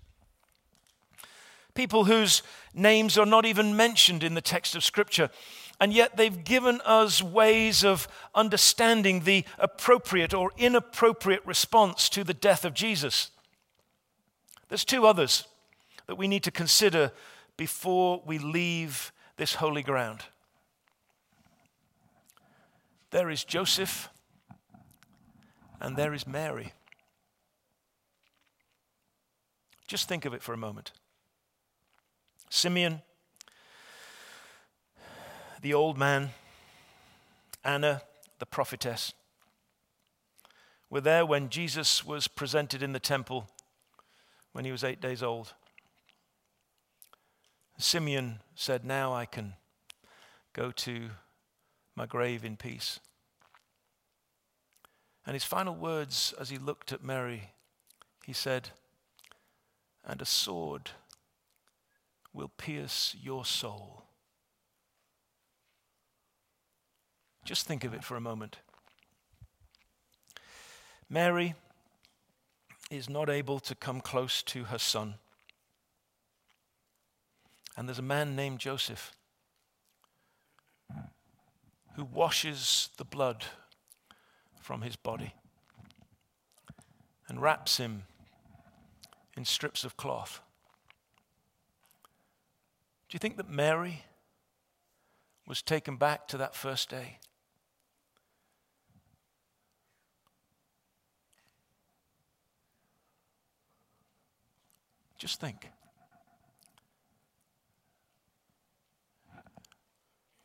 people 1.73 2.05
whose 2.05 2.43
names 2.73 3.17
are 3.17 3.25
not 3.25 3.45
even 3.45 3.77
mentioned 3.77 4.23
in 4.23 4.33
the 4.33 4.41
text 4.41 4.75
of 4.75 4.83
Scripture, 4.83 5.29
and 5.79 5.93
yet 5.93 6.17
they've 6.17 6.43
given 6.43 6.81
us 6.81 7.23
ways 7.23 7.85
of 7.85 8.09
understanding 8.35 9.21
the 9.21 9.45
appropriate 9.57 10.33
or 10.33 10.51
inappropriate 10.57 11.45
response 11.45 12.09
to 12.09 12.25
the 12.25 12.33
death 12.33 12.65
of 12.65 12.73
Jesus. 12.73 13.31
There's 14.67 14.83
two 14.83 15.05
others 15.05 15.47
that 16.07 16.17
we 16.17 16.27
need 16.27 16.43
to 16.43 16.51
consider 16.51 17.12
before 17.55 18.21
we 18.25 18.39
leave 18.39 19.13
this 19.38 19.55
holy 19.55 19.83
ground. 19.83 20.21
There 23.12 23.29
is 23.29 23.43
Joseph 23.43 24.09
and 25.80 25.96
there 25.96 26.13
is 26.13 26.28
Mary. 26.28 26.74
Just 29.88 30.08
think 30.08 30.26
of 30.26 30.34
it 30.34 30.44
for 30.44 30.54
a 30.54 30.58
moment. 30.58 30.92
Simeon, 32.50 33.02
the 35.62 35.74
old 35.74 35.98
man, 35.98 36.32
Anna, 37.63 38.04
the 38.39 38.46
prophetess, 38.46 39.13
were 40.89 41.02
there 41.02 41.26
when 41.26 41.50
Jesus 41.50 42.04
was 42.04 42.28
presented 42.28 42.82
in 42.82 42.94
the 42.94 43.00
temple 43.00 43.50
when 44.52 44.65
he 44.65 44.72
was 44.72 44.84
eight 44.84 45.00
days 45.00 45.22
old. 45.22 45.54
Simeon 47.78 48.39
said, 48.56 48.84
Now 48.84 49.13
I 49.13 49.26
can 49.26 49.54
go 50.54 50.72
to 50.72 51.10
my 51.96 52.06
grave 52.06 52.44
in 52.44 52.58
peace. 52.58 53.00
And 55.30 55.36
his 55.36 55.44
final 55.44 55.76
words 55.76 56.34
as 56.39 56.50
he 56.50 56.58
looked 56.58 56.92
at 56.92 57.04
Mary, 57.04 57.52
he 58.26 58.34
said, 58.34 58.70
And 60.04 60.20
a 60.24 60.26
sword 60.26 60.89
will 62.34 62.50
pierce 62.58 63.15
your 63.22 63.46
soul. 63.46 64.06
Just 67.46 67.68
think 67.68 67.84
of 67.84 67.94
it 67.94 68.04
for 68.04 68.18
a 68.18 68.20
moment. 68.20 68.58
Mary 71.08 71.54
is 72.89 73.08
not 73.08 73.30
able 73.30 73.60
to 73.60 73.76
come 73.76 74.02
close 74.02 74.42
to 74.42 74.63
her 74.63 74.80
son. 74.80 75.13
And 77.78 77.88
there's 77.88 78.00
a 78.00 78.02
man 78.02 78.36
named 78.36 78.58
Joseph 78.58 79.12
who 81.96 82.04
washes 82.04 82.89
the 82.98 83.06
blood 83.06 83.46
from 84.69 84.84
his 84.84 84.95
body 84.95 85.34
and 87.27 87.41
wraps 87.41 87.77
him 87.77 88.03
in 89.36 89.43
strips 89.43 89.84
of 89.84 89.97
cloth. 89.97 90.41
Do 93.10 93.15
you 93.15 93.17
think 93.17 93.38
that 93.38 93.49
Mary 93.49 94.03
was 95.47 95.63
taken 95.63 95.97
back 95.97 96.27
to 96.27 96.38
that 96.38 96.53
first 96.53 96.88
day? 96.88 97.17
Just 105.17 105.41
think. 105.41 105.67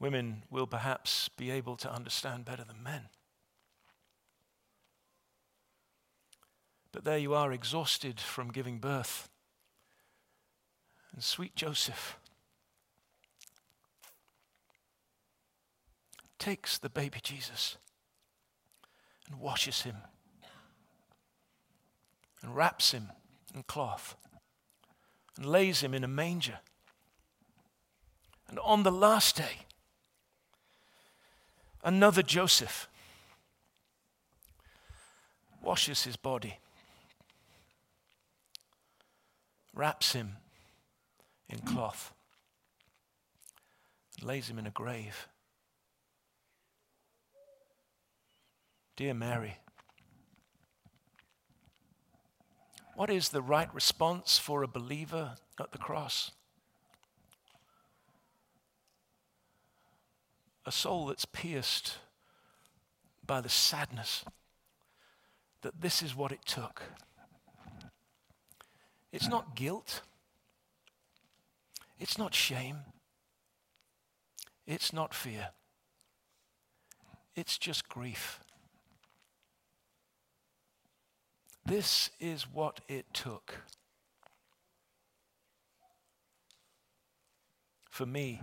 Women 0.01 0.45
will 0.49 0.67
perhaps 0.67 1.29
be 1.29 1.51
able 1.51 1.77
to 1.77 1.93
understand 1.93 2.47
better 2.47 2.65
than 2.65 2.83
men. 2.83 3.11
But 6.95 7.03
there 7.03 7.19
you 7.19 7.35
are, 7.35 7.53
exhausted 7.53 8.21
from 8.21 8.53
giving 8.53 8.79
birth. 8.79 9.29
And 11.13 11.25
sweet 11.25 11.57
Joseph 11.57 12.17
takes 16.39 16.79
the 16.79 16.89
baby 16.89 17.19
Jesus 17.21 17.79
and 19.29 19.41
washes 19.41 19.83
him 19.83 19.97
and 22.43 22.55
wraps 22.55 22.93
him 22.93 23.11
in 23.53 23.65
cloth 23.65 24.15
and 25.37 25.45
lays 25.45 25.81
him 25.81 25.95
in 25.95 26.05
a 26.05 26.09
manger. 26.09 26.61
And 28.49 28.61
on 28.61 28.85
the 28.85 28.93
last 28.93 29.35
day, 29.37 29.67
another 31.83 32.23
Joseph 32.23 32.89
washes 35.61 36.05
his 36.05 36.17
body, 36.17 36.59
wraps 39.75 40.13
him 40.13 40.37
in 41.49 41.59
cloth, 41.59 42.13
and 44.19 44.27
lays 44.27 44.49
him 44.49 44.59
in 44.59 44.67
a 44.67 44.71
grave. 44.71 45.29
Dear 48.97 49.15
Mary, 49.15 49.59
What 52.95 53.11
is 53.11 53.31
the 53.31 53.43
right 53.43 53.73
response 53.75 54.39
for 54.39 54.63
a 54.63 54.69
believer 54.69 55.35
at 55.59 55.73
the 55.73 55.79
cross? 55.79 56.31
A 60.65 60.71
soul 60.71 61.07
that's 61.07 61.25
pierced 61.25 61.99
by 63.27 63.41
the 63.41 63.49
sadness 63.49 64.25
that 65.63 65.81
this 65.81 66.03
is 66.03 66.15
what 66.15 66.31
it 66.31 66.45
took. 66.47 66.83
It's 69.15 69.29
not 69.29 69.55
guilt. 69.55 70.03
It's 72.01 72.19
not 72.19 72.35
shame. 72.35 72.79
It's 74.67 74.93
not 74.93 75.15
fear. 75.15 75.51
It's 77.37 77.57
just 77.57 77.89
grief. 77.89 78.41
This 81.65 82.11
is 82.19 82.51
what 82.53 82.81
it 82.89 83.07
took 83.15 83.59
for 87.89 88.07
me 88.07 88.43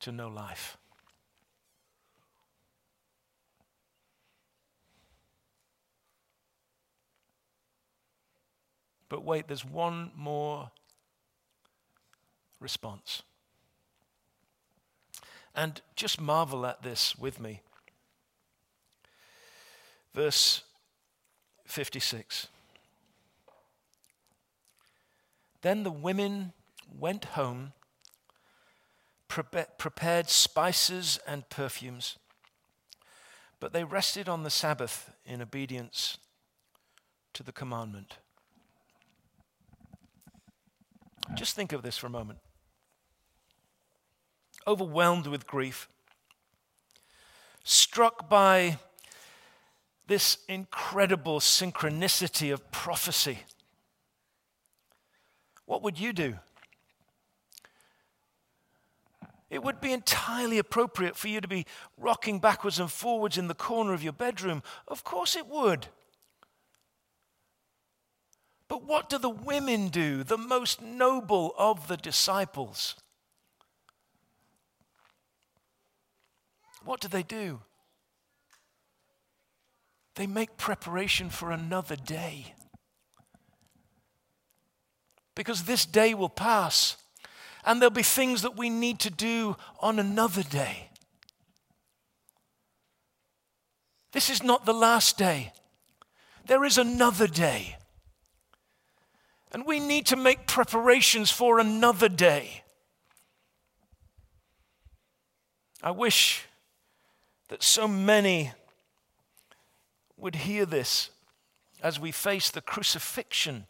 to 0.00 0.10
know 0.10 0.26
life. 0.26 0.78
But 9.08 9.24
wait, 9.24 9.48
there's 9.48 9.64
one 9.64 10.10
more 10.16 10.70
response. 12.60 13.22
And 15.54 15.80
just 15.94 16.20
marvel 16.20 16.66
at 16.66 16.82
this 16.82 17.16
with 17.18 17.40
me. 17.40 17.62
Verse 20.14 20.62
56. 21.66 22.48
Then 25.62 25.82
the 25.82 25.90
women 25.90 26.52
went 26.98 27.24
home, 27.24 27.72
prepared 29.28 30.28
spices 30.28 31.18
and 31.26 31.48
perfumes, 31.48 32.18
but 33.58 33.72
they 33.72 33.84
rested 33.84 34.28
on 34.28 34.42
the 34.42 34.50
Sabbath 34.50 35.10
in 35.24 35.42
obedience 35.42 36.18
to 37.32 37.42
the 37.42 37.52
commandment. 37.52 38.18
Just 41.34 41.56
think 41.56 41.72
of 41.72 41.82
this 41.82 41.98
for 41.98 42.06
a 42.06 42.10
moment. 42.10 42.38
Overwhelmed 44.66 45.26
with 45.26 45.46
grief, 45.46 45.88
struck 47.62 48.28
by 48.28 48.78
this 50.06 50.38
incredible 50.48 51.40
synchronicity 51.40 52.52
of 52.52 52.70
prophecy. 52.70 53.40
What 55.66 55.82
would 55.82 55.98
you 55.98 56.12
do? 56.12 56.38
It 59.50 59.62
would 59.62 59.80
be 59.80 59.92
entirely 59.92 60.58
appropriate 60.58 61.16
for 61.16 61.28
you 61.28 61.40
to 61.40 61.48
be 61.48 61.66
rocking 61.96 62.40
backwards 62.40 62.80
and 62.80 62.90
forwards 62.90 63.38
in 63.38 63.46
the 63.48 63.54
corner 63.54 63.94
of 63.94 64.02
your 64.02 64.12
bedroom. 64.12 64.62
Of 64.88 65.04
course, 65.04 65.36
it 65.36 65.46
would. 65.46 65.86
But 68.68 68.84
what 68.84 69.08
do 69.08 69.18
the 69.18 69.30
women 69.30 69.88
do, 69.88 70.24
the 70.24 70.38
most 70.38 70.82
noble 70.82 71.54
of 71.56 71.88
the 71.88 71.96
disciples? 71.96 72.96
What 76.84 77.00
do 77.00 77.08
they 77.08 77.22
do? 77.22 77.60
They 80.14 80.26
make 80.26 80.56
preparation 80.56 81.30
for 81.30 81.50
another 81.50 81.96
day. 81.96 82.54
Because 85.34 85.64
this 85.64 85.84
day 85.84 86.14
will 86.14 86.30
pass 86.30 86.96
And 87.66 87.82
there'll 87.82 87.90
be 87.90 88.04
things 88.04 88.42
that 88.42 88.56
we 88.56 88.70
need 88.70 89.00
to 89.00 89.10
do 89.10 89.56
on 89.80 89.98
another 89.98 90.44
day. 90.44 90.88
This 94.12 94.30
is 94.30 94.42
not 94.42 94.64
the 94.64 94.72
last 94.72 95.18
day. 95.18 95.52
There 96.46 96.64
is 96.64 96.78
another 96.78 97.26
day. 97.26 97.76
And 99.56 99.64
we 99.64 99.80
need 99.80 100.04
to 100.08 100.16
make 100.16 100.46
preparations 100.46 101.30
for 101.30 101.58
another 101.58 102.10
day. 102.10 102.62
I 105.82 105.92
wish 105.92 106.44
that 107.48 107.62
so 107.62 107.88
many 107.88 108.52
would 110.18 110.34
hear 110.34 110.66
this 110.66 111.08
as 111.82 111.98
we 111.98 112.12
face 112.12 112.50
the 112.50 112.60
crucifixion 112.60 113.66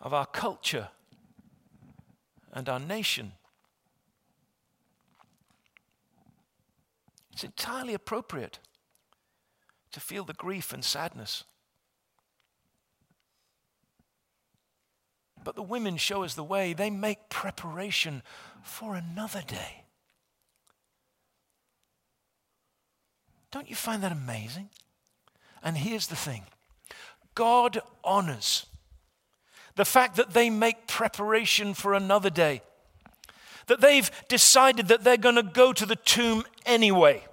of 0.00 0.12
our 0.12 0.26
culture 0.26 0.88
and 2.52 2.68
our 2.68 2.80
nation. 2.80 3.34
It's 7.32 7.44
entirely 7.44 7.94
appropriate 7.94 8.58
to 9.92 10.00
feel 10.00 10.24
the 10.24 10.34
grief 10.34 10.72
and 10.72 10.84
sadness. 10.84 11.44
But 15.44 15.56
the 15.56 15.62
women 15.62 15.96
show 15.96 16.22
us 16.22 16.34
the 16.34 16.44
way. 16.44 16.72
They 16.72 16.90
make 16.90 17.28
preparation 17.28 18.22
for 18.62 18.94
another 18.94 19.42
day. 19.46 19.84
Don't 23.50 23.68
you 23.68 23.76
find 23.76 24.02
that 24.02 24.12
amazing? 24.12 24.70
And 25.62 25.76
here's 25.76 26.06
the 26.06 26.16
thing 26.16 26.42
God 27.34 27.80
honors 28.02 28.66
the 29.74 29.84
fact 29.84 30.16
that 30.16 30.34
they 30.34 30.50
make 30.50 30.86
preparation 30.86 31.74
for 31.74 31.94
another 31.94 32.30
day, 32.30 32.62
that 33.66 33.80
they've 33.80 34.10
decided 34.28 34.88
that 34.88 35.02
they're 35.02 35.16
going 35.16 35.36
to 35.36 35.42
go 35.42 35.72
to 35.72 35.86
the 35.86 35.96
tomb 35.96 36.44
anyway 36.66 37.24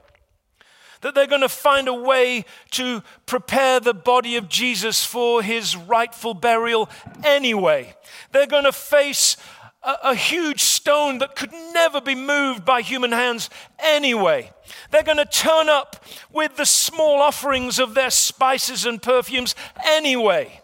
that 1.01 1.15
they're 1.15 1.27
going 1.27 1.41
to 1.41 1.49
find 1.49 1.87
a 1.87 1.93
way 1.93 2.45
to 2.71 3.01
prepare 3.25 3.79
the 3.79 3.93
body 3.93 4.35
of 4.35 4.49
Jesus 4.49 5.05
for 5.05 5.41
his 5.41 5.75
rightful 5.75 6.33
burial 6.33 6.89
anyway. 7.23 7.95
They're 8.31 8.47
going 8.47 8.65
to 8.65 8.71
face 8.71 9.37
a, 9.81 9.95
a, 10.03 10.15
huge 10.15 10.61
stone 10.61 11.19
that 11.19 11.35
could 11.35 11.53
never 11.73 12.01
be 12.01 12.15
moved 12.15 12.65
by 12.65 12.81
human 12.81 13.11
hands 13.11 13.49
anyway. 13.79 14.51
They're 14.91 15.03
going 15.03 15.17
to 15.17 15.25
turn 15.25 15.69
up 15.69 16.03
with 16.31 16.57
the 16.57 16.65
small 16.65 17.21
offerings 17.21 17.79
of 17.79 17.93
their 17.93 18.09
spices 18.09 18.85
and 18.85 19.01
perfumes 19.01 19.55
anyway. 19.85 20.61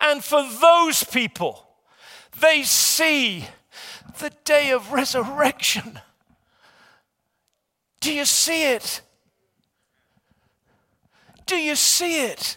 And 0.00 0.24
for 0.24 0.42
those 0.60 1.04
people, 1.04 1.66
they 2.40 2.62
see 2.62 3.46
the 4.18 4.32
day 4.44 4.70
of 4.70 4.92
resurrection. 4.92 6.00
Do 8.00 8.12
you 8.12 8.24
see 8.24 8.64
it? 8.64 9.02
Do 11.46 11.56
you 11.56 11.76
see 11.76 12.24
it? 12.24 12.56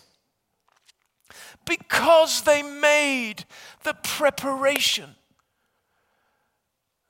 Because 1.65 2.43
they 2.43 2.63
made 2.63 3.45
the 3.83 3.93
preparation, 3.93 5.15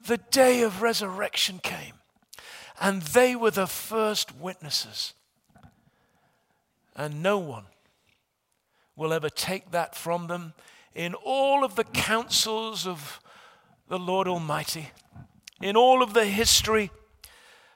the 0.06 0.18
day 0.18 0.62
of 0.64 0.82
resurrection 0.82 1.60
came, 1.60 1.94
and 2.82 3.02
they 3.02 3.36
were 3.36 3.52
the 3.52 3.68
first 3.68 4.36
witnesses. 4.36 5.14
And 6.96 7.22
no 7.22 7.38
one 7.38 7.66
will 8.96 9.14
ever 9.14 9.30
take 9.30 9.70
that 9.72 9.96
from 9.96 10.28
them 10.28 10.54
in 10.96 11.14
all 11.14 11.64
of 11.64 11.76
the 11.76 11.84
counsels 11.84 12.88
of 12.88 13.20
the 13.88 14.00
Lord 14.00 14.28
Almighty, 14.28 14.90
in 15.62 15.78
all 15.78 16.02
of 16.02 16.16
the 16.16 16.26
history 16.26 16.90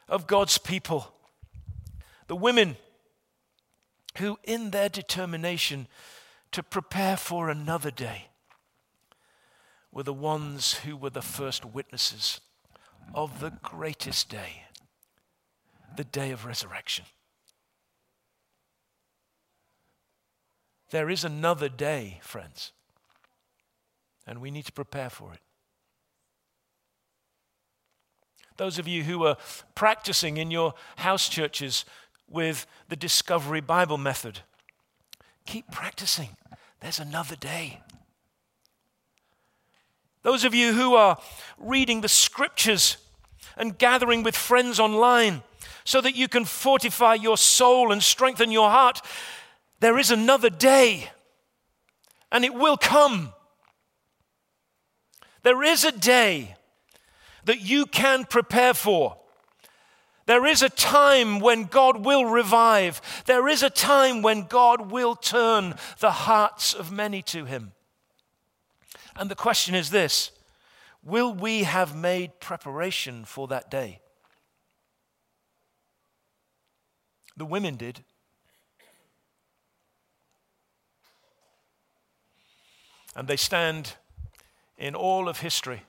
of 0.10 0.26
God's 0.26 0.58
people. 0.58 1.14
The 2.28 2.36
women 2.36 2.78
who, 4.18 4.38
in 4.44 4.72
their 4.72 4.90
determination 4.90 5.88
to 6.52 6.62
prepare 6.62 7.18
for 7.18 7.50
another 7.50 7.92
day, 7.92 8.28
were 9.92 10.04
the 10.04 10.14
ones 10.14 10.74
who 10.76 10.96
were 10.96 11.10
the 11.10 11.22
first 11.22 11.66
witnesses 11.66 12.42
of 13.14 13.40
the 13.40 13.52
greatest 13.62 14.30
day, 14.30 14.64
the 15.98 16.04
day 16.04 16.32
of 16.32 16.46
resurrection. 16.46 17.06
There 20.92 21.10
is 21.10 21.24
another 21.24 21.70
day, 21.70 22.20
friends, 22.22 22.74
and 24.28 24.42
we 24.42 24.52
need 24.52 24.66
to 24.66 24.74
prepare 24.74 25.10
for 25.10 25.34
it. 25.34 25.40
Those 28.58 28.78
of 28.78 28.88
you 28.88 29.04
who 29.04 29.26
are 29.26 29.38
practicing 29.74 30.38
in 30.38 30.52
your 30.52 30.74
house 30.98 31.28
churches 31.28 31.86
with 32.32 32.66
the 32.90 32.96
Discovery 32.96 33.62
Bible 33.62 33.98
method. 33.98 34.40
Keep 35.46 35.72
practicing. 35.72 36.30
There's 36.80 37.00
another 37.00 37.36
day. 37.36 37.82
Those 40.24 40.44
of 40.44 40.54
you 40.54 40.74
who 40.74 40.96
are 40.96 41.18
reading 41.58 42.02
the 42.02 42.10
scriptures 42.10 42.98
and 43.58 43.78
gathering 43.78 44.24
with 44.24 44.36
friends 44.36 44.80
online 44.80 45.44
so 45.84 46.00
that 46.02 46.16
you 46.16 46.28
can 46.28 46.46
fortify 46.46 47.16
your 47.16 47.38
soul 47.38 47.92
and 47.92 48.02
strengthen 48.02 48.52
your 48.52 48.70
heart, 48.70 49.02
there 49.80 49.98
is 49.98 50.12
another 50.12 50.50
day 50.50 51.10
and 52.32 52.46
it 52.46 52.54
will 52.54 52.78
come. 52.78 53.34
There 55.44 55.64
is 55.64 55.84
a 55.84 55.92
day 55.92 56.56
that 57.46 57.62
you 57.62 57.88
can 57.88 58.26
prepare 58.26 58.74
for. 58.74 59.18
There 60.32 60.46
is 60.46 60.62
a 60.62 60.70
time 60.70 61.42
when 61.42 61.66
God 61.66 62.06
will 62.06 62.24
revive. 62.24 63.02
There 63.26 63.50
is 63.50 63.64
a 63.64 63.70
time 63.70 64.22
when 64.22 64.44
God 64.44 64.90
will 64.90 65.14
turn 65.14 65.76
the 66.00 66.12
hearts 66.12 66.74
of 66.74 66.90
many 66.90 67.22
to 67.24 67.44
Him. 67.44 67.74
And 69.18 69.30
the 69.30 69.36
question 69.36 69.76
is 69.76 69.90
this 69.90 70.32
Will 71.04 71.34
we 71.34 71.64
have 71.64 71.98
made 71.98 72.40
preparation 72.40 73.26
for 73.26 73.50
that 73.50 73.70
day? 73.70 74.00
The 77.36 77.44
women 77.44 77.76
did. 77.76 78.06
And 83.18 83.28
they 83.28 83.36
stand 83.36 83.96
in 84.78 84.96
all 84.96 85.28
of 85.28 85.42
history 85.42 85.82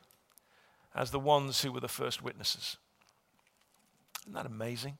as 0.96 1.12
the 1.12 1.20
ones 1.20 1.62
who 1.62 1.70
were 1.70 1.78
the 1.78 1.86
first 1.86 2.24
witnesses. 2.24 2.76
Isn't 4.22 4.34
that 4.34 4.46
amazing? 4.46 4.98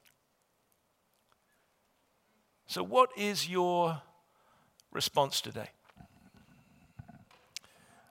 So, 2.67 2.83
what 2.83 3.09
is 3.17 3.47
your 3.47 4.01
response 4.91 5.41
today? 5.41 5.69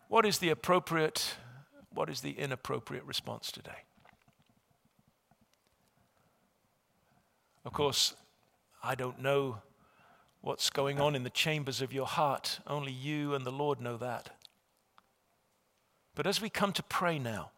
What 0.08 0.26
is 0.26 0.38
the 0.38 0.50
appropriate, 0.50 1.36
what 1.90 2.10
is 2.10 2.20
the 2.20 2.32
inappropriate 2.32 3.04
response 3.04 3.50
today? 3.50 3.84
Of 7.64 7.72
course, 7.72 8.14
I 8.82 8.94
don't 8.94 9.20
know 9.20 9.62
what's 10.40 10.70
going 10.70 11.00
on 11.00 11.14
in 11.14 11.22
the 11.22 11.30
chambers 11.30 11.80
of 11.80 11.92
your 11.92 12.06
heart. 12.06 12.60
Only 12.66 12.92
you 12.92 13.34
and 13.34 13.46
the 13.46 13.52
Lord 13.52 13.80
know 13.80 13.96
that. 13.96 14.30
But 16.14 16.26
as 16.26 16.42
we 16.42 16.50
come 16.50 16.72
to 16.72 16.82
pray 16.82 17.18
now, 17.18 17.52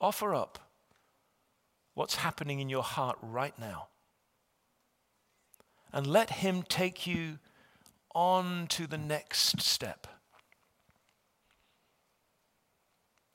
offer 0.00 0.34
up 0.34 0.58
what's 1.94 2.16
happening 2.16 2.60
in 2.60 2.68
your 2.68 2.82
heart 2.82 3.18
right 3.22 3.58
now. 3.58 3.88
And 5.92 6.06
let 6.06 6.30
Him 6.30 6.62
take 6.62 7.06
you 7.06 7.38
on 8.14 8.66
to 8.68 8.86
the 8.86 8.98
next 8.98 9.60
step 9.60 10.06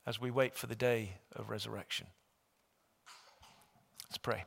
as 0.06 0.20
we 0.20 0.30
wait 0.30 0.54
for 0.56 0.66
the 0.66 0.74
day 0.74 1.18
of 1.36 1.50
resurrection. 1.50 2.06
Let's 4.08 4.18
pray. 4.18 4.44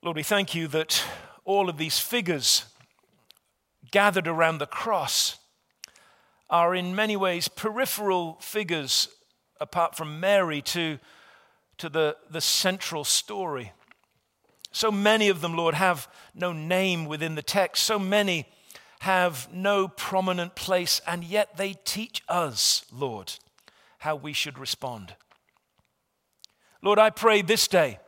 Lord, 0.00 0.16
we 0.16 0.22
thank 0.22 0.54
you 0.54 0.66
that 0.68 1.04
all 1.44 1.68
of 1.68 1.76
these 1.76 1.98
figures 1.98 2.64
gathered 3.90 4.26
around 4.26 4.58
the 4.58 4.66
cross 4.66 5.38
are 6.52 6.74
in 6.74 6.94
many 6.94 7.16
ways 7.16 7.48
peripheral 7.48 8.36
figures 8.40 9.08
apart 9.58 9.96
from 9.96 10.20
Mary 10.20 10.60
to, 10.60 10.98
to 11.78 11.88
the, 11.88 12.14
the 12.30 12.42
central 12.42 13.04
story. 13.04 13.72
So 14.70 14.92
many 14.92 15.30
of 15.30 15.40
them, 15.40 15.56
Lord, 15.56 15.74
have 15.74 16.08
no 16.34 16.52
name 16.52 17.06
within 17.06 17.36
the 17.36 17.42
text. 17.42 17.84
So 17.84 17.98
many 17.98 18.46
have 19.00 19.48
no 19.52 19.88
prominent 19.88 20.54
place, 20.54 21.00
and 21.06 21.24
yet 21.24 21.56
they 21.56 21.72
teach 21.84 22.22
us, 22.28 22.84
Lord, 22.92 23.32
how 23.98 24.14
we 24.14 24.34
should 24.34 24.58
respond. 24.58 25.16
Lord, 26.82 26.98
I 26.98 27.10
pray 27.10 27.40
this 27.40 27.66
day 27.66 27.98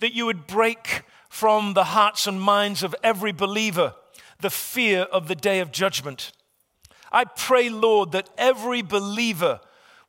that 0.00 0.14
you 0.14 0.26
would 0.26 0.46
break 0.46 1.02
from 1.30 1.72
the 1.72 1.84
hearts 1.84 2.26
and 2.26 2.40
minds 2.40 2.82
of 2.82 2.94
every 3.02 3.32
believer 3.32 3.94
the 4.40 4.50
fear 4.50 5.02
of 5.02 5.26
the 5.26 5.34
day 5.34 5.60
of 5.60 5.72
judgment 5.72 6.32
I 7.10 7.24
pray, 7.24 7.68
Lord, 7.68 8.12
that 8.12 8.30
every 8.36 8.82
believer 8.82 9.60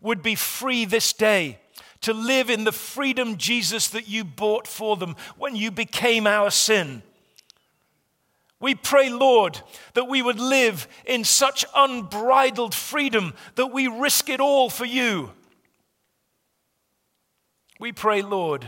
would 0.01 0.21
be 0.21 0.35
free 0.35 0.85
this 0.85 1.13
day 1.13 1.59
to 2.01 2.13
live 2.13 2.49
in 2.49 2.63
the 2.63 2.71
freedom, 2.71 3.37
Jesus, 3.37 3.89
that 3.89 4.07
you 4.07 4.23
bought 4.23 4.67
for 4.67 4.95
them 4.95 5.15
when 5.37 5.55
you 5.55 5.71
became 5.71 6.27
our 6.27 6.49
sin. 6.49 7.03
We 8.61 8.75
pray, 8.75 9.09
Lord, 9.09 9.61
that 9.93 10.09
we 10.09 10.21
would 10.21 10.39
live 10.39 10.87
in 11.05 11.23
such 11.23 11.65
unbridled 11.75 12.75
freedom 12.75 13.33
that 13.55 13.67
we 13.67 13.87
risk 13.87 14.29
it 14.29 14.41
all 14.41 14.69
for 14.69 14.85
you. 14.85 15.31
We 17.79 17.93
pray, 17.93 18.21
Lord, 18.21 18.67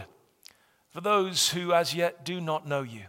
for 0.89 1.01
those 1.01 1.49
who 1.49 1.73
as 1.73 1.93
yet 1.93 2.23
do 2.23 2.39
not 2.39 2.65
know 2.65 2.81
you, 2.83 3.03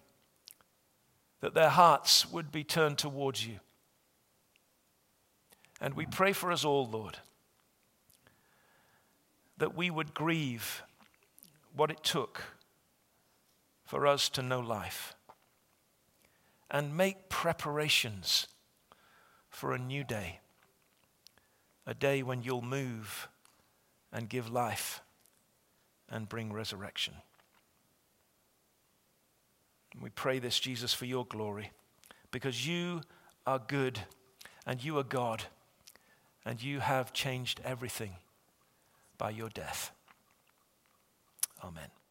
that 1.41 1.55
their 1.55 1.69
hearts 1.69 2.31
would 2.31 2.51
be 2.51 2.65
turned 2.65 2.99
towards 2.99 3.47
you. 3.47 3.61
And 5.83 5.95
we 5.95 6.07
pray 6.07 6.33
for 6.33 6.53
us 6.53 6.65
all, 6.65 6.87
Lord, 6.87 7.19
that 9.59 9.77
we 9.77 9.91
would 9.91 10.15
grieve 10.15 10.85
what 11.75 11.91
it 11.91 12.05
took 12.05 12.41
for 13.85 14.07
us 14.07 14.29
to 14.31 14.43
know 14.43 14.61
life 14.61 15.17
and 16.71 16.97
make 16.97 17.29
preparations 17.29 18.47
for 19.51 19.75
a 19.75 19.79
new 19.79 20.05
day, 20.05 20.39
a 21.85 21.95
day 21.95 22.23
when 22.23 22.45
you'll 22.45 22.63
move 22.63 23.29
and 24.13 24.29
give 24.29 24.49
life 24.49 25.03
and 26.09 26.29
bring 26.29 26.53
resurrection. 26.53 27.15
We 30.01 30.11
pray 30.11 30.39
this, 30.39 30.61
Jesus, 30.61 30.95
for 30.95 31.07
your 31.07 31.27
glory, 31.27 31.73
because 32.31 32.69
you 32.69 33.01
are 33.49 33.59
good 33.59 33.99
and 34.65 34.83
you 34.83 34.97
are 34.99 35.03
God, 35.03 35.43
and 36.45 36.63
you 36.63 36.81
have 36.81 37.13
changed 37.13 37.61
everything 37.65 38.17
by 39.19 39.31
your 39.31 39.49
death. 39.49 39.93
Amen. 41.63 42.02